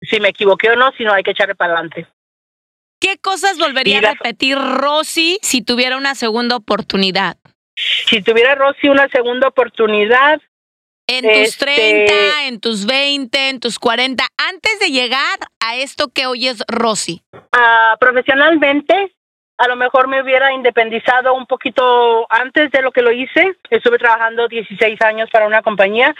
si 0.00 0.20
me 0.20 0.28
equivoqué 0.28 0.70
o 0.70 0.76
no, 0.76 0.92
sino 0.96 1.12
hay 1.12 1.22
que 1.22 1.32
echarle 1.32 1.54
para 1.54 1.74
adelante. 1.74 2.06
¿Qué 3.00 3.18
cosas 3.18 3.58
volvería 3.58 3.98
a 3.98 4.12
repetir 4.12 4.56
Rosy 4.56 5.38
si 5.42 5.62
tuviera 5.62 5.96
una 5.96 6.14
segunda 6.14 6.56
oportunidad? 6.56 7.36
Si 7.74 8.22
tuviera 8.22 8.54
Rosy 8.54 8.88
una 8.88 9.08
segunda 9.08 9.48
oportunidad, 9.48 10.40
En 11.06 11.22
tus 11.24 11.32
Este- 11.32 11.64
30, 11.66 12.46
en 12.46 12.60
tus 12.60 12.86
20, 12.86 13.48
en 13.50 13.60
tus 13.60 13.78
40, 13.78 14.24
antes 14.48 14.78
de 14.80 14.90
llegar 14.90 15.38
a 15.60 15.76
esto 15.76 16.08
que 16.14 16.26
hoy 16.26 16.48
es 16.48 16.62
Rosy. 16.68 17.22
ah, 17.52 17.96
profesionalmente, 18.00 19.12
a 19.58 19.68
lo 19.68 19.76
mejor 19.76 20.08
me 20.08 20.22
hubiera 20.22 20.52
independizado 20.52 21.34
un 21.34 21.46
poquito 21.46 22.26
antes 22.30 22.70
de 22.70 22.82
lo 22.82 22.90
que 22.92 23.02
lo 23.02 23.12
hice. 23.12 23.54
Estuve 23.70 23.98
trabajando 23.98 24.48
16 24.48 25.00
años 25.02 25.28
para 25.30 25.46
una 25.46 25.62
compañía 25.62 26.14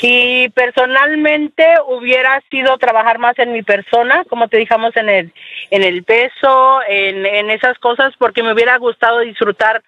y 0.00 0.48
personalmente 0.50 1.66
hubiera 1.86 2.40
sido 2.50 2.78
trabajar 2.78 3.18
más 3.18 3.38
en 3.38 3.52
mi 3.52 3.62
persona, 3.62 4.24
como 4.28 4.48
te 4.48 4.56
dijamos, 4.58 4.96
en 4.96 5.08
el, 5.08 5.32
en 5.70 5.82
el 5.82 6.04
peso, 6.04 6.80
en, 6.88 7.26
en 7.26 7.50
esas 7.50 7.78
cosas, 7.78 8.14
porque 8.18 8.42
me 8.42 8.52
hubiera 8.52 8.76
gustado 8.78 9.18
disfrutar 9.20 9.82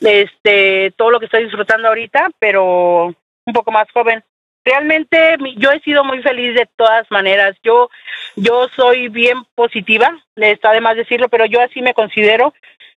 este 0.00 0.92
todo 0.96 1.10
lo 1.10 1.20
que 1.20 1.26
estoy 1.26 1.44
disfrutando 1.44 1.88
ahorita, 1.88 2.30
pero 2.38 3.14
un 3.46 3.52
poco 3.52 3.70
más 3.70 3.90
joven. 3.92 4.22
Realmente 4.64 5.36
yo 5.58 5.70
he 5.72 5.80
sido 5.80 6.04
muy 6.04 6.22
feliz 6.22 6.54
de 6.54 6.66
todas 6.76 7.10
maneras. 7.10 7.56
Yo 7.62 7.90
yo 8.36 8.68
soy 8.74 9.08
bien 9.08 9.44
positiva, 9.54 10.18
está 10.36 10.72
de 10.72 10.80
más 10.80 10.96
decirlo, 10.96 11.28
pero 11.28 11.44
yo 11.44 11.60
así 11.60 11.82
me 11.82 11.94
considero. 11.94 12.54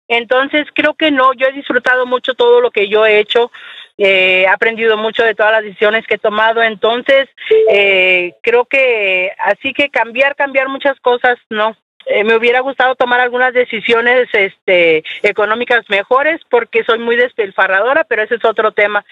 Entonces 0.08 0.66
creo 0.74 0.94
que 0.94 1.10
no, 1.10 1.34
yo 1.34 1.46
he 1.46 1.52
disfrutado 1.52 2.06
mucho 2.06 2.34
todo 2.34 2.62
lo 2.62 2.70
que 2.70 2.88
yo 2.88 3.04
he 3.04 3.18
hecho, 3.18 3.52
eh, 3.98 4.44
he 4.44 4.48
aprendido 4.48 4.96
mucho 4.96 5.22
de 5.22 5.34
todas 5.34 5.52
las 5.52 5.64
decisiones 5.64 6.06
que 6.06 6.14
he 6.14 6.18
tomado, 6.18 6.62
entonces 6.62 7.28
eh, 7.70 8.34
creo 8.42 8.64
que 8.64 9.32
así 9.38 9.74
que 9.74 9.90
cambiar, 9.90 10.34
cambiar 10.34 10.68
muchas 10.70 10.98
cosas, 11.00 11.36
no. 11.50 11.76
Eh, 12.08 12.24
me 12.24 12.36
hubiera 12.36 12.60
gustado 12.60 12.94
tomar 12.94 13.20
algunas 13.20 13.52
decisiones 13.52 14.28
este, 14.32 15.04
económicas 15.22 15.84
mejores 15.88 16.40
porque 16.48 16.82
soy 16.84 16.98
muy 16.98 17.16
despilfarradora, 17.16 18.04
pero 18.04 18.22
ese 18.22 18.36
es 18.36 18.44
otro 18.44 18.72
tema. 18.72 19.04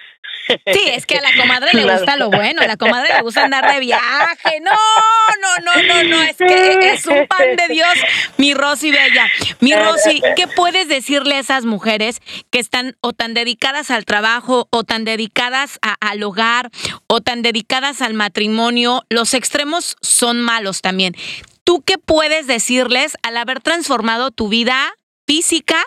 Sí, 0.48 0.82
es 0.86 1.06
que 1.06 1.18
a 1.18 1.20
la 1.20 1.30
comadre 1.36 1.70
le 1.74 1.82
gusta 1.92 2.16
lo 2.16 2.30
bueno, 2.30 2.62
a 2.62 2.66
la 2.66 2.76
comadre 2.76 3.12
le 3.14 3.22
gusta 3.22 3.44
andar 3.44 3.72
de 3.72 3.80
viaje. 3.80 4.60
No, 4.62 4.70
no, 4.70 5.64
no, 5.64 5.82
no, 5.82 6.02
no, 6.04 6.22
es 6.22 6.36
que 6.36 6.92
es 6.92 7.06
un 7.06 7.26
pan 7.26 7.56
de 7.56 7.68
Dios, 7.68 7.92
mi 8.38 8.54
Rosy 8.54 8.90
Bella. 8.90 9.26
Mi 9.60 9.74
Rosy, 9.74 10.22
¿qué 10.36 10.46
puedes 10.46 10.88
decirle 10.88 11.36
a 11.36 11.40
esas 11.40 11.64
mujeres 11.64 12.20
que 12.50 12.58
están 12.58 12.96
o 13.00 13.12
tan 13.12 13.34
dedicadas 13.34 13.90
al 13.90 14.04
trabajo 14.04 14.68
o 14.70 14.84
tan 14.84 15.04
dedicadas 15.04 15.78
al 16.00 16.22
hogar 16.22 16.70
o 17.08 17.20
tan 17.20 17.42
dedicadas 17.42 18.00
al 18.00 18.14
matrimonio? 18.14 19.02
Los 19.10 19.34
extremos 19.34 19.96
son 20.00 20.40
malos 20.40 20.80
también. 20.80 21.14
¿Tú 21.66 21.82
qué 21.84 21.98
puedes 21.98 22.46
decirles 22.46 23.16
al 23.24 23.36
haber 23.36 23.60
transformado 23.60 24.30
tu 24.30 24.48
vida 24.48 24.94
física 25.26 25.82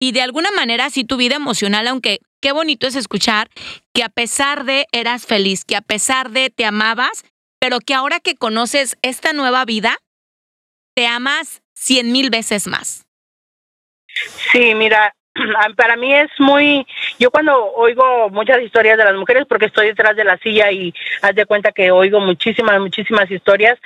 y 0.00 0.10
de 0.10 0.22
alguna 0.22 0.50
manera 0.50 0.90
sí 0.90 1.04
tu 1.04 1.16
vida 1.16 1.36
emocional, 1.36 1.86
aunque 1.86 2.18
qué 2.42 2.50
bonito 2.50 2.88
es 2.88 2.96
escuchar 2.96 3.48
que 3.94 4.02
a 4.02 4.08
pesar 4.08 4.64
de 4.64 4.86
eras 4.90 5.24
feliz, 5.24 5.64
que 5.64 5.76
a 5.76 5.82
pesar 5.82 6.30
de 6.30 6.50
te 6.50 6.64
amabas, 6.64 7.24
pero 7.60 7.78
que 7.78 7.94
ahora 7.94 8.18
que 8.18 8.34
conoces 8.34 8.98
esta 9.02 9.32
nueva 9.32 9.64
vida, 9.64 9.98
te 10.96 11.06
amas 11.06 11.62
cien 11.74 12.10
mil 12.10 12.30
veces 12.30 12.66
más. 12.66 13.06
Sí, 14.50 14.74
mira, 14.74 15.14
para 15.76 15.96
mí 15.96 16.14
es 16.14 16.30
muy, 16.38 16.86
yo 17.18 17.30
cuando 17.30 17.72
oigo 17.74 18.30
muchas 18.30 18.60
historias 18.62 18.98
de 18.98 19.04
las 19.04 19.14
mujeres, 19.14 19.44
porque 19.48 19.66
estoy 19.66 19.88
detrás 19.88 20.16
de 20.16 20.24
la 20.24 20.38
silla 20.38 20.70
y 20.70 20.92
haz 21.22 21.34
de 21.34 21.46
cuenta 21.46 21.72
que 21.72 21.90
oigo 21.90 22.20
muchísimas, 22.20 22.80
muchísimas 22.80 23.30
historias, 23.30 23.78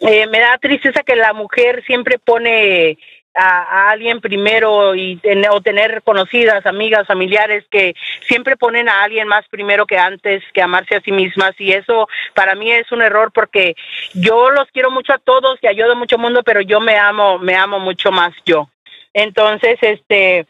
eh, 0.00 0.26
me 0.28 0.40
da 0.40 0.58
tristeza 0.58 1.02
que 1.02 1.16
la 1.16 1.32
mujer 1.32 1.82
siempre 1.86 2.18
pone 2.18 2.98
a, 3.34 3.90
alguien 3.90 4.20
primero 4.20 4.94
y 4.94 5.20
o 5.50 5.60
tener 5.60 6.02
conocidas, 6.02 6.66
amigas, 6.66 7.06
familiares 7.06 7.64
que 7.70 7.94
siempre 8.26 8.56
ponen 8.56 8.88
a 8.88 9.02
alguien 9.02 9.28
más 9.28 9.46
primero 9.48 9.86
que 9.86 9.98
antes 9.98 10.42
que 10.52 10.62
amarse 10.62 10.96
a 10.96 11.00
sí 11.00 11.12
mismas 11.12 11.52
y 11.58 11.72
eso 11.72 12.08
para 12.34 12.54
mí 12.54 12.70
es 12.72 12.90
un 12.92 13.02
error 13.02 13.30
porque 13.32 13.74
yo 14.14 14.50
los 14.50 14.68
quiero 14.72 14.90
mucho 14.90 15.12
a 15.12 15.18
todos 15.18 15.58
y 15.62 15.66
ayudo 15.66 15.96
mucho 15.96 16.18
mundo, 16.18 16.42
pero 16.42 16.60
yo 16.60 16.80
me 16.80 16.96
amo, 16.96 17.38
me 17.38 17.54
amo 17.54 17.78
mucho 17.78 18.10
más 18.10 18.32
yo. 18.44 18.68
Entonces, 19.12 19.78
este, 19.80 20.46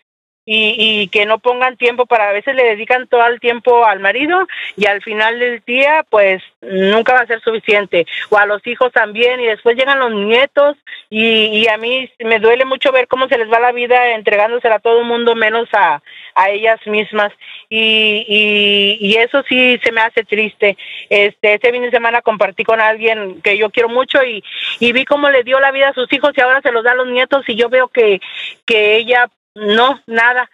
y, 0.52 0.74
y, 0.76 1.08
que 1.10 1.26
no 1.26 1.38
pongan 1.38 1.76
tiempo 1.76 2.06
para 2.06 2.28
a 2.28 2.32
veces 2.32 2.56
le 2.56 2.64
dedican 2.64 3.06
todo 3.06 3.24
el 3.26 3.38
tiempo 3.38 3.84
al 3.84 4.00
marido 4.00 4.48
y 4.76 4.86
al 4.86 5.00
final 5.00 5.38
del 5.38 5.62
día 5.64 6.04
pues 6.10 6.42
nunca 6.60 7.14
va 7.14 7.20
a 7.20 7.26
ser 7.28 7.40
suficiente. 7.40 8.04
O 8.30 8.36
a 8.36 8.46
los 8.46 8.66
hijos 8.66 8.90
también 8.92 9.38
y 9.38 9.46
después 9.46 9.76
llegan 9.76 10.00
los 10.00 10.10
nietos 10.12 10.76
y, 11.08 11.24
y 11.56 11.68
a 11.68 11.76
mí 11.76 12.10
me 12.18 12.40
duele 12.40 12.64
mucho 12.64 12.90
ver 12.90 13.06
cómo 13.06 13.28
se 13.28 13.38
les 13.38 13.48
va 13.48 13.60
la 13.60 13.70
vida 13.70 14.08
entregándosela 14.08 14.74
a 14.74 14.80
todo 14.80 14.98
el 14.98 15.06
mundo 15.06 15.36
menos 15.36 15.68
a, 15.72 16.02
a 16.34 16.50
ellas 16.50 16.84
mismas. 16.84 17.32
Y, 17.68 18.26
y, 18.26 18.98
y 19.00 19.16
eso 19.18 19.44
sí 19.48 19.78
se 19.84 19.92
me 19.92 20.00
hace 20.00 20.24
triste. 20.24 20.76
Este 21.10 21.54
este 21.54 21.70
fin 21.70 21.82
de 21.82 21.92
semana 21.92 22.22
compartí 22.22 22.64
con 22.64 22.80
alguien 22.80 23.40
que 23.42 23.56
yo 23.56 23.70
quiero 23.70 23.88
mucho 23.88 24.24
y, 24.24 24.42
y 24.80 24.92
vi 24.92 25.04
cómo 25.04 25.30
le 25.30 25.44
dio 25.44 25.60
la 25.60 25.70
vida 25.70 25.90
a 25.90 25.94
sus 25.94 26.12
hijos 26.12 26.32
y 26.36 26.40
ahora 26.40 26.60
se 26.60 26.72
los 26.72 26.82
da 26.82 26.90
a 26.90 26.96
los 26.96 27.06
nietos 27.06 27.44
y 27.46 27.54
yo 27.54 27.68
veo 27.68 27.86
que 27.86 28.20
que 28.66 28.96
ella 28.96 29.28
no, 29.54 30.00
nada. 30.06 30.50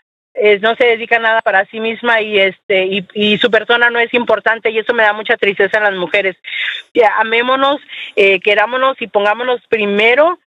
no 0.60 0.74
se 0.76 0.84
dedica 0.86 1.18
nada 1.18 1.40
para 1.42 1.64
sí 1.66 1.80
misma 1.80 2.20
y 2.20 2.38
este 2.38 3.06
y, 3.14 3.38
su 3.38 3.50
persona 3.50 3.90
no 3.90 3.98
es 3.98 4.12
importante 4.14 4.70
y 4.70 4.78
eso 4.78 4.94
me 4.94 5.02
da 5.02 5.12
mucha 5.12 5.36
tristeza 5.36 5.78
en 5.78 5.84
las 5.84 5.94
mujeres. 5.94 6.36
Amémonos, 7.18 7.80
eh, 8.16 8.40
querámonos 8.40 9.00
y 9.00 9.06
pongámonos 9.06 9.60
primero 9.68 10.38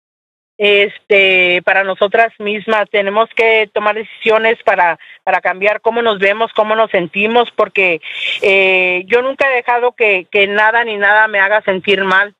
este 0.59 1.61
para 1.63 1.85
nosotras 1.85 2.33
mismas 2.37 2.89
tenemos 2.89 3.29
que 3.33 3.69
tomar 3.73 3.95
decisiones 3.95 4.61
para 4.63 4.99
para 5.23 5.39
cambiar 5.39 5.79
cómo 5.79 6.01
nos 6.01 6.19
vemos 6.19 6.51
cómo 6.51 6.75
nos 6.75 6.91
sentimos 6.91 7.49
porque 7.51 8.01
eh, 8.41 9.03
yo 9.05 9.21
nunca 9.21 9.49
he 9.49 9.55
dejado 9.55 9.93
que, 9.93 10.27
que 10.29 10.47
nada 10.47 10.83
ni 10.83 10.97
nada 10.97 11.29
me 11.29 11.39
haga 11.39 11.61
sentir 11.61 12.03
mal 12.03 12.35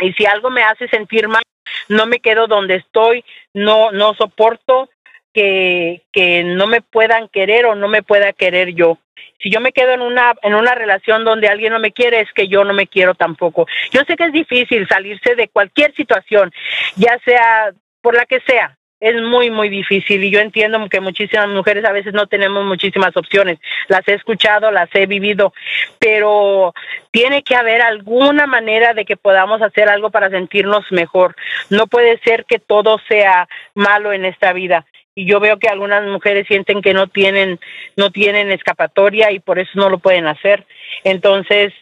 y 0.00 0.14
si 0.14 0.24
algo 0.24 0.48
me 0.48 0.62
hace 0.62 0.88
sentir 0.88 1.28
mal 1.28 1.42
no 1.90 2.06
me 2.06 2.20
quedo 2.20 2.46
donde 2.46 2.76
estoy 2.76 3.22
no 3.52 3.92
no 3.92 4.14
soporto 4.14 4.88
que, 5.32 6.02
que 6.12 6.44
no 6.44 6.66
me 6.66 6.80
puedan 6.80 7.28
querer 7.28 7.66
o 7.66 7.74
no 7.74 7.88
me 7.88 8.02
pueda 8.02 8.32
querer 8.32 8.74
yo. 8.74 8.98
Si 9.42 9.50
yo 9.50 9.60
me 9.60 9.72
quedo 9.72 9.92
en 9.92 10.02
una, 10.02 10.34
en 10.42 10.54
una 10.54 10.74
relación 10.74 11.24
donde 11.24 11.48
alguien 11.48 11.72
no 11.72 11.78
me 11.78 11.92
quiere, 11.92 12.20
es 12.20 12.32
que 12.32 12.48
yo 12.48 12.64
no 12.64 12.74
me 12.74 12.86
quiero 12.86 13.14
tampoco. 13.14 13.66
Yo 13.90 14.02
sé 14.06 14.16
que 14.16 14.24
es 14.24 14.32
difícil 14.32 14.86
salirse 14.86 15.34
de 15.34 15.48
cualquier 15.48 15.94
situación, 15.94 16.52
ya 16.96 17.18
sea 17.24 17.72
por 18.02 18.14
la 18.14 18.26
que 18.26 18.40
sea, 18.40 18.76
es 19.00 19.14
muy, 19.22 19.50
muy 19.50 19.70
difícil 19.70 20.22
y 20.22 20.30
yo 20.30 20.40
entiendo 20.40 20.86
que 20.90 21.00
muchísimas 21.00 21.48
mujeres 21.48 21.84
a 21.86 21.92
veces 21.92 22.12
no 22.12 22.26
tenemos 22.26 22.66
muchísimas 22.66 23.16
opciones. 23.16 23.58
Las 23.88 24.06
he 24.06 24.12
escuchado, 24.12 24.70
las 24.70 24.94
he 24.94 25.06
vivido, 25.06 25.54
pero 25.98 26.74
tiene 27.10 27.42
que 27.42 27.56
haber 27.56 27.80
alguna 27.80 28.46
manera 28.46 28.92
de 28.92 29.06
que 29.06 29.16
podamos 29.16 29.62
hacer 29.62 29.88
algo 29.88 30.10
para 30.10 30.28
sentirnos 30.28 30.84
mejor. 30.92 31.34
No 31.70 31.86
puede 31.86 32.18
ser 32.18 32.44
que 32.44 32.58
todo 32.58 33.00
sea 33.08 33.48
malo 33.74 34.12
en 34.12 34.26
esta 34.26 34.52
vida 34.52 34.84
y 35.20 35.26
yo 35.26 35.38
veo 35.38 35.58
que 35.58 35.68
algunas 35.68 36.02
mujeres 36.04 36.46
sienten 36.46 36.80
que 36.80 36.94
no 36.94 37.06
tienen 37.06 37.60
no 37.96 38.10
tienen 38.10 38.50
escapatoria 38.50 39.30
y 39.32 39.38
por 39.38 39.58
eso 39.58 39.72
no 39.74 39.90
lo 39.90 39.98
pueden 39.98 40.26
hacer. 40.26 40.66
Entonces 41.04 41.74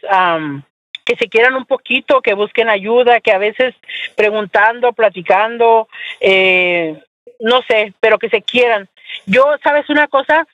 que 1.05 1.17
se 1.17 1.29
quieran 1.29 1.55
un 1.55 1.65
poquito 1.65 2.21
que 2.21 2.35
busquen 2.35 2.69
ayuda 2.69 3.21
que 3.21 3.31
a 3.33 3.39
veces 3.39 3.75
preguntando 4.17 4.93
platicando 4.93 5.89
eh, 6.21 7.01
no 7.39 7.63
sé 7.63 7.95
pero 8.01 8.19
que 8.19 8.29
se 8.29 8.43
quieran. 8.43 8.89
Yo 9.27 9.45
sabes 9.63 9.89
una 9.89 10.09
cosa 10.09 10.47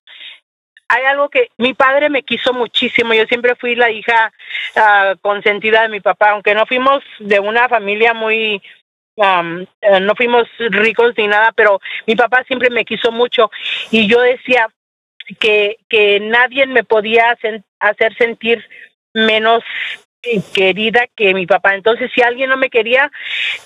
hay 0.89 1.05
algo 1.05 1.31
que 1.31 1.49
mi 1.57 1.73
padre 1.73 2.11
me 2.11 2.23
quiso 2.23 2.53
muchísimo. 2.53 3.15
Yo 3.15 3.25
siempre 3.25 3.57
fui 3.57 3.75
la 3.75 3.91
hija 3.91 4.33
uh, 4.77 5.19
consentida 5.23 5.83
de 5.83 5.89
mi 5.89 6.01
papá, 6.01 6.31
aunque 6.31 6.55
no 6.55 6.67
fuimos 6.67 7.03
de 7.19 7.41
una 7.41 7.69
familia 7.71 8.13
muy 8.13 8.63
eh, 9.17 10.01
no 10.01 10.15
fuimos 10.15 10.49
ricos 10.59 11.15
ni 11.17 11.29
nada, 11.29 11.53
pero 11.53 11.81
mi 12.07 12.17
papá 12.17 12.45
siempre 12.45 12.71
me 12.71 12.85
quiso 12.85 13.13
mucho 13.13 13.51
y 13.91 14.09
yo 14.09 14.21
decía 14.21 14.69
que, 15.39 15.79
que 15.89 16.21
nadie 16.21 16.67
me 16.67 16.85
podía 16.85 17.37
hacer 17.81 18.17
sentir 18.17 18.65
menos 19.13 19.63
querida 20.55 21.07
que 21.15 21.35
mi 21.35 21.47
papá. 21.47 21.75
Entonces, 21.75 22.11
si 22.15 22.23
alguien 22.23 22.51
no 22.51 22.57
me 22.57 22.71
quería, 22.71 23.11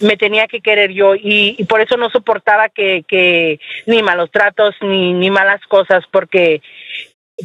me 0.01 0.17
tenía 0.17 0.47
que 0.47 0.61
querer 0.61 0.93
yo 0.93 1.15
y, 1.15 1.57
y 1.59 1.65
por 1.65 1.81
eso 1.81 1.97
no 1.97 2.11
soportaba 2.11 2.69
que, 2.69 3.05
que 3.07 3.61
ni 3.87 4.03
malos 4.03 4.31
tratos 4.31 4.75
ni, 4.81 5.13
ni 5.13 5.31
malas 5.31 5.61
cosas, 5.67 6.05
porque 6.11 6.61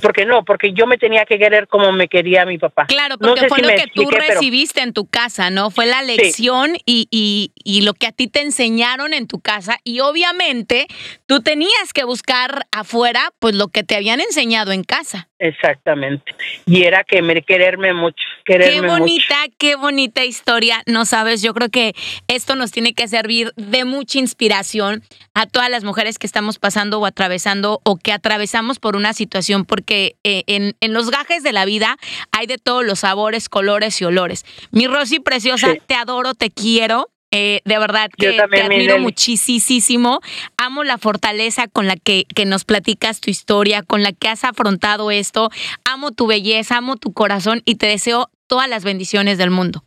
porque 0.01 0.25
no, 0.25 0.43
porque 0.43 0.73
yo 0.73 0.87
me 0.87 0.97
tenía 0.97 1.25
que 1.25 1.37
querer 1.37 1.67
como 1.67 1.91
me 1.91 2.07
quería 2.07 2.45
mi 2.45 2.57
papá. 2.57 2.85
Claro, 2.87 3.17
porque 3.17 3.47
fue 3.47 3.61
lo 3.61 3.69
que 3.69 3.85
tú 3.93 4.09
recibiste 4.09 4.81
en 4.81 4.93
tu 4.93 5.05
casa, 5.05 5.49
¿no? 5.49 5.69
Fue 5.69 5.85
la 5.85 6.01
lección 6.01 6.75
y, 6.85 7.07
y, 7.11 7.51
y, 7.63 7.81
lo 7.81 7.93
que 7.93 8.07
a 8.07 8.11
ti 8.11 8.27
te 8.27 8.41
enseñaron 8.41 9.13
en 9.13 9.27
tu 9.27 9.39
casa 9.39 9.79
y 9.83 9.99
obviamente 9.99 10.87
tú 11.25 11.41
tenías 11.41 11.93
que 11.93 12.03
buscar 12.03 12.65
afuera 12.71 13.31
pues 13.39 13.55
lo 13.55 13.67
que 13.67 13.83
te 13.83 13.95
habían 13.95 14.19
enseñado 14.19 14.71
en 14.71 14.83
casa. 14.83 15.29
Exactamente. 15.43 16.33
Y 16.65 16.83
era 16.83 17.03
que 17.03 17.21
me 17.21 17.41
quererme 17.41 17.93
mucho, 17.93 18.23
quererme 18.45 18.79
Qué 18.79 18.87
bonita, 18.87 19.35
qué 19.57 19.75
bonita 19.75 20.23
historia. 20.23 20.81
No 20.85 21.03
sabes, 21.03 21.41
yo 21.41 21.53
creo 21.53 21.67
que 21.67 21.93
esto 22.29 22.55
nos 22.55 22.71
tiene 22.71 22.93
que 22.93 23.09
servir 23.09 23.51
de 23.57 23.83
mucha 23.83 24.19
inspiración 24.19 25.03
a 25.33 25.45
todas 25.45 25.69
las 25.69 25.83
mujeres 25.83 26.17
que 26.17 26.27
estamos 26.27 26.59
pasando 26.59 27.01
o 27.01 27.05
atravesando 27.05 27.81
o 27.83 27.97
que 27.97 28.13
atravesamos 28.13 28.79
por 28.79 28.95
una 28.95 29.11
situación, 29.11 29.65
porque 29.65 30.15
eh, 30.23 30.43
en, 30.47 30.77
en, 30.79 30.93
los 30.93 31.11
gajes 31.11 31.43
de 31.43 31.51
la 31.51 31.65
vida 31.65 31.97
hay 32.31 32.47
de 32.47 32.57
todos 32.57 32.85
los 32.85 32.99
sabores, 32.99 33.49
colores 33.49 33.99
y 33.99 34.05
olores. 34.05 34.45
Mi 34.71 34.87
Rosy 34.87 35.19
preciosa, 35.19 35.73
sí. 35.73 35.81
te 35.85 35.95
adoro, 35.95 36.35
te 36.35 36.51
quiero. 36.51 37.09
Eh, 37.35 37.61
de 37.65 37.79
verdad 37.79 38.11
que 38.15 38.39
te 38.51 38.61
admiro 38.61 38.99
muchísimo. 38.99 40.21
Amo 40.55 40.83
la 40.83 40.99
fortaleza 40.99 41.67
con 41.67 41.87
la 41.87 41.95
que, 41.95 42.25
que, 42.35 42.45
nos 42.45 42.63
platicas 42.63 43.21
tu 43.21 43.31
historia, 43.31 43.81
con 43.81 44.03
la 44.03 44.11
que 44.11 44.27
has 44.27 44.43
afrontado 44.43 45.09
esto. 45.09 45.49
Amo 45.83 46.11
tu 46.11 46.27
belleza, 46.27 46.77
amo 46.77 46.95
tu 46.95 47.11
corazón 47.11 47.63
y 47.65 47.75
te 47.75 47.87
deseo 47.87 48.29
todas 48.45 48.69
las 48.69 48.83
bendiciones 48.83 49.39
del 49.39 49.49
mundo. 49.49 49.83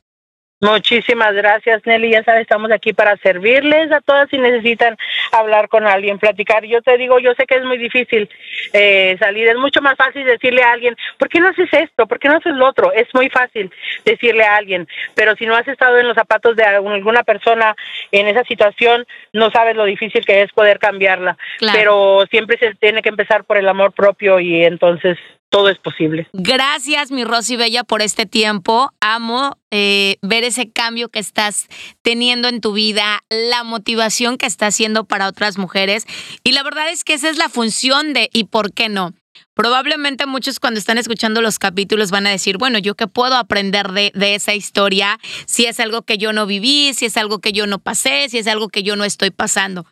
Muchísimas 0.61 1.35
gracias, 1.35 1.85
Nelly. 1.85 2.13
Ya 2.13 2.25
sabes, 2.25 2.43
estamos 2.43 2.71
aquí 2.71 2.95
para 2.95 3.17
servirles 3.19 3.93
a 3.93 4.01
todas 4.01 4.29
si 4.31 4.39
necesitan 4.39 4.97
hablar 5.31 5.69
con 5.69 5.87
alguien, 5.87 6.19
platicar. 6.19 6.65
Yo 6.65 6.81
te 6.81 6.97
digo, 6.97 7.19
yo 7.19 7.35
sé 7.35 7.45
que 7.45 7.57
es 7.57 7.65
muy 7.65 7.77
difícil 7.77 8.31
eh, 8.73 9.17
salir. 9.19 9.49
Es 9.49 9.57
mucho 9.57 9.83
más 9.83 9.97
fácil 9.97 10.25
decirle 10.25 10.63
a 10.63 10.73
alguien, 10.73 10.97
¿por 11.19 11.29
qué 11.29 11.41
no 11.41 11.49
haces 11.49 11.69
esto? 11.73 12.07
¿Por 12.07 12.19
qué 12.19 12.29
no 12.29 12.37
haces 12.37 12.55
lo 12.55 12.67
otro? 12.67 12.91
Es 12.93 13.07
muy 13.13 13.29
fácil 13.29 13.71
decirle 14.07 14.45
a 14.45 14.57
alguien. 14.57 14.89
Pero 15.15 15.37
si 15.37 15.45
no 15.45 15.55
has 15.55 15.69
estado 15.69 15.99
en 15.99 16.09
los 16.09 16.15
zapatos 16.15 16.57
de 16.57 16.65
alguna 16.65 17.23
persona 17.23 17.77
en 18.11 18.27
esa 18.27 18.43
situación, 18.45 19.07
no 19.35 19.51
sabes 19.51 19.77
lo 19.77 19.85
difícil 19.85 20.25
que 20.25 20.41
es 20.41 20.53
poder 20.53 20.79
cambiarla. 20.79 21.37
Claro. 21.59 21.79
Pero 21.79 22.25
siempre 22.31 22.57
se 22.59 22.75
tiene 22.77 23.03
que 23.03 23.11
empezar 23.11 23.45
por 23.45 23.59
el 23.59 23.69
amor 23.69 23.93
propio 23.93 24.41
y 24.41 24.65
entonces 24.65 25.19
todo 25.49 25.69
es 25.69 25.79
posible. 25.79 26.29
Gracias, 26.33 27.11
mi 27.11 27.25
Rosy 27.25 27.57
Bella, 27.57 27.85
por 27.85 28.03
este 28.03 28.27
tiempo. 28.27 28.91
Amo 29.01 29.59
eh, 29.71 30.17
ver 30.23 30.45
ese 30.45 30.71
cambio 30.71 31.09
que 31.09 31.19
estás 31.19 31.69
teniendo 32.03 32.49
en 32.49 32.61
tu 32.61 32.73
vida, 32.73 33.21
la 33.31 33.63
motivación 33.65 34.39
que 34.39 34.47
estás 34.47 34.75
haciendo 34.75 35.05
para 35.05 35.29
otras 35.29 35.59
mujeres. 35.59 36.07
Y 36.45 36.53
la 36.53 36.63
verdad 36.63 36.91
es 36.91 37.05
que 37.05 37.15
esa 37.15 37.29
es 37.29 37.39
la 37.39 37.49
función 37.49 38.13
de 38.13 38.29
¿y 38.33 38.45
por 38.45 38.73
qué 38.73 38.89
no? 38.89 39.15
Probablemente 39.55 40.27
muchos 40.27 40.61
cuando 40.61 40.79
están 40.79 40.99
escuchando 40.99 41.41
los 41.41 41.59
capítulos 41.59 42.11
van 42.11 42.27
a 42.27 42.31
decir, 42.31 42.59
bueno, 42.59 42.79
¿yo 42.79 42.95
qué 42.95 43.07
puedo 43.07 43.37
aprender 43.37 43.93
de, 43.93 44.13
de, 44.15 44.35
esa 44.35 44.55
historia? 44.55 45.19
Si 45.47 45.65
es 45.65 45.81
algo 45.81 46.03
que 46.03 46.19
yo 46.19 46.33
no 46.33 46.47
viví, 46.47 46.93
si 46.95 47.07
es 47.07 47.17
algo 47.17 47.39
que 47.39 47.53
yo 47.53 47.67
no 47.67 47.79
pasé, 47.79 48.29
si 48.29 48.39
es 48.39 48.47
algo 48.47 48.69
que 48.69 48.83
yo 48.83 48.97
no 48.97 49.05
estoy 49.05 49.31
pasando. 49.31 49.87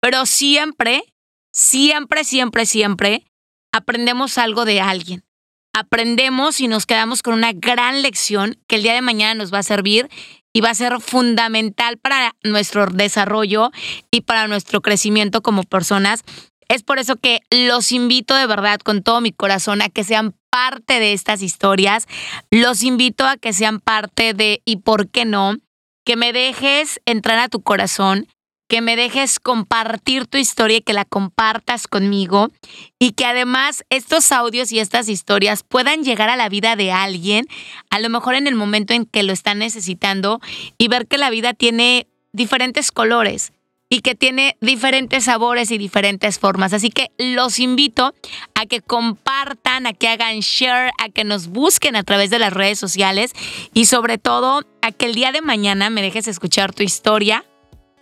Pero 0.00 0.24
siempre, 0.24 1.04
siempre, 1.52 2.24
siempre, 2.24 2.64
siempre 2.64 3.24
aprendemos 3.72 4.38
algo 4.38 4.64
de 4.64 4.80
alguien. 4.80 5.24
Aprendemos 5.72 6.60
y 6.60 6.68
nos 6.68 6.86
quedamos 6.86 7.22
con 7.22 7.34
una 7.34 7.52
gran 7.52 8.02
lección 8.02 8.58
que 8.66 8.76
el 8.76 8.82
día 8.82 8.94
de 8.94 9.02
mañana 9.02 9.34
nos 9.34 9.52
va 9.52 9.58
a 9.58 9.62
servir 9.62 10.08
y 10.52 10.60
va 10.60 10.70
a 10.70 10.74
ser 10.74 11.00
fundamental 11.00 11.96
para 11.96 12.34
nuestro 12.42 12.86
desarrollo 12.86 13.70
y 14.10 14.22
para 14.22 14.48
nuestro 14.48 14.80
crecimiento 14.80 15.42
como 15.42 15.62
personas. 15.62 16.24
Es 16.68 16.82
por 16.82 16.98
eso 16.98 17.16
que 17.16 17.40
los 17.50 17.92
invito 17.92 18.34
de 18.34 18.46
verdad 18.46 18.80
con 18.80 19.02
todo 19.02 19.20
mi 19.20 19.32
corazón 19.32 19.80
a 19.82 19.88
que 19.88 20.04
sean 20.04 20.34
parte 20.50 20.98
de 20.98 21.12
estas 21.12 21.42
historias. 21.42 22.06
Los 22.50 22.82
invito 22.82 23.26
a 23.26 23.36
que 23.36 23.52
sean 23.52 23.80
parte 23.80 24.34
de 24.34 24.62
y 24.64 24.76
por 24.78 25.08
qué 25.08 25.24
no, 25.24 25.56
que 26.04 26.16
me 26.16 26.32
dejes 26.32 27.00
entrar 27.06 27.38
a 27.38 27.48
tu 27.48 27.62
corazón, 27.62 28.26
que 28.70 28.80
me 28.82 28.94
dejes 28.94 29.40
compartir 29.40 30.28
tu 30.28 30.38
historia 30.38 30.76
y 30.76 30.80
que 30.80 30.92
la 30.92 31.04
compartas 31.04 31.88
conmigo 31.88 32.52
y 33.00 33.12
que 33.12 33.26
además 33.26 33.84
estos 33.90 34.30
audios 34.30 34.70
y 34.70 34.78
estas 34.78 35.08
historias 35.08 35.64
puedan 35.64 36.04
llegar 36.04 36.30
a 36.30 36.36
la 36.36 36.48
vida 36.48 36.76
de 36.76 36.92
alguien, 36.92 37.48
a 37.90 37.98
lo 37.98 38.08
mejor 38.08 38.36
en 38.36 38.46
el 38.46 38.54
momento 38.54 38.94
en 38.94 39.06
que 39.06 39.24
lo 39.24 39.32
están 39.32 39.58
necesitando 39.58 40.40
y 40.78 40.86
ver 40.86 41.08
que 41.08 41.18
la 41.18 41.30
vida 41.30 41.52
tiene 41.52 42.06
diferentes 42.32 42.92
colores 42.92 43.52
y 43.88 44.02
que 44.02 44.14
tiene 44.14 44.56
diferentes 44.60 45.24
sabores 45.24 45.72
y 45.72 45.76
diferentes 45.76 46.38
formas. 46.38 46.72
Así 46.72 46.90
que 46.90 47.10
los 47.18 47.58
invito 47.58 48.14
a 48.54 48.66
que 48.66 48.82
compartan, 48.82 49.88
a 49.88 49.94
que 49.94 50.06
hagan 50.06 50.38
share, 50.38 50.92
a 50.98 51.08
que 51.08 51.24
nos 51.24 51.48
busquen 51.48 51.96
a 51.96 52.04
través 52.04 52.30
de 52.30 52.38
las 52.38 52.52
redes 52.52 52.78
sociales 52.78 53.32
y 53.74 53.86
sobre 53.86 54.18
todo 54.18 54.62
a 54.80 54.92
que 54.92 55.06
el 55.06 55.16
día 55.16 55.32
de 55.32 55.42
mañana 55.42 55.90
me 55.90 56.02
dejes 56.02 56.28
escuchar 56.28 56.72
tu 56.72 56.84
historia 56.84 57.44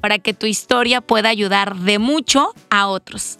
para 0.00 0.18
que 0.18 0.34
tu 0.34 0.46
historia 0.46 1.00
pueda 1.00 1.28
ayudar 1.28 1.76
de 1.76 1.98
mucho 1.98 2.54
a 2.70 2.88
otros. 2.88 3.38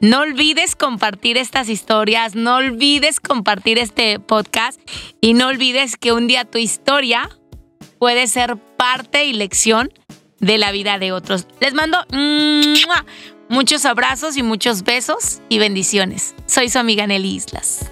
No 0.00 0.20
olvides 0.20 0.76
compartir 0.76 1.36
estas 1.36 1.68
historias, 1.68 2.34
no 2.34 2.56
olvides 2.56 3.20
compartir 3.20 3.78
este 3.78 4.18
podcast 4.18 4.80
y 5.20 5.34
no 5.34 5.48
olvides 5.48 5.96
que 5.96 6.12
un 6.12 6.26
día 6.26 6.46
tu 6.46 6.56
historia 6.56 7.28
puede 7.98 8.26
ser 8.26 8.56
parte 8.78 9.26
y 9.26 9.34
lección 9.34 9.92
de 10.38 10.56
la 10.56 10.72
vida 10.72 10.98
de 10.98 11.12
otros. 11.12 11.46
Les 11.60 11.74
mando 11.74 11.98
muchos 13.50 13.84
abrazos 13.84 14.38
y 14.38 14.42
muchos 14.42 14.84
besos 14.84 15.42
y 15.50 15.58
bendiciones. 15.58 16.34
Soy 16.46 16.70
su 16.70 16.78
amiga 16.78 17.06
Nelly 17.06 17.34
Islas. 17.34 17.90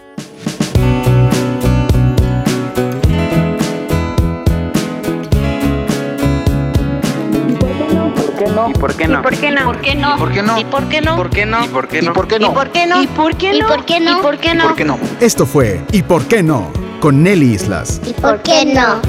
no? 8.64 8.70
¿Y 8.70 8.74
por 8.74 8.94
qué 8.94 9.08
no? 9.08 9.20
¿Y 9.20 9.22
por 9.22 9.36
qué 9.36 9.50
no? 9.50 9.64
¿Por 9.66 9.80
qué 9.80 9.94
no? 9.94 10.16
¿Por 10.18 10.32
qué 10.32 10.42
no? 10.42 10.58
¿Y 10.58 10.64
por 10.64 10.88
qué 10.88 11.00
no? 11.00 11.16
¿Por 11.16 11.30
qué 11.30 11.46
no? 11.46 11.64
¿Y 11.64 11.68
por 11.68 11.88
qué 11.88 12.02
no? 12.02 12.10
¿Y 12.10 12.16
por 12.54 12.70
qué 12.70 12.86
no? 12.86 13.02
¿Y 13.02 13.06
por 13.06 13.36
qué 13.36 13.56
no? 13.56 13.62
¿Y 13.62 13.66
por 13.66 13.84
qué 13.84 14.00
no? 14.00 14.18
¿Y 14.18 14.22
por 14.22 14.38
qué 14.38 14.54
no? 14.54 14.64
¿Y 14.64 14.66
por 14.68 14.76
qué 14.76 14.84
no? 14.84 14.98
Esto 15.20 15.46
fue 15.46 15.80
¿Y 15.92 16.02
por 16.02 16.24
qué 16.26 16.42
no? 16.42 16.70
con 17.00 17.22
Nelly 17.22 17.52
Islas. 17.54 18.00
¿Y 18.04 18.12
por 18.14 18.42
qué 18.42 18.64
no? 18.66 19.00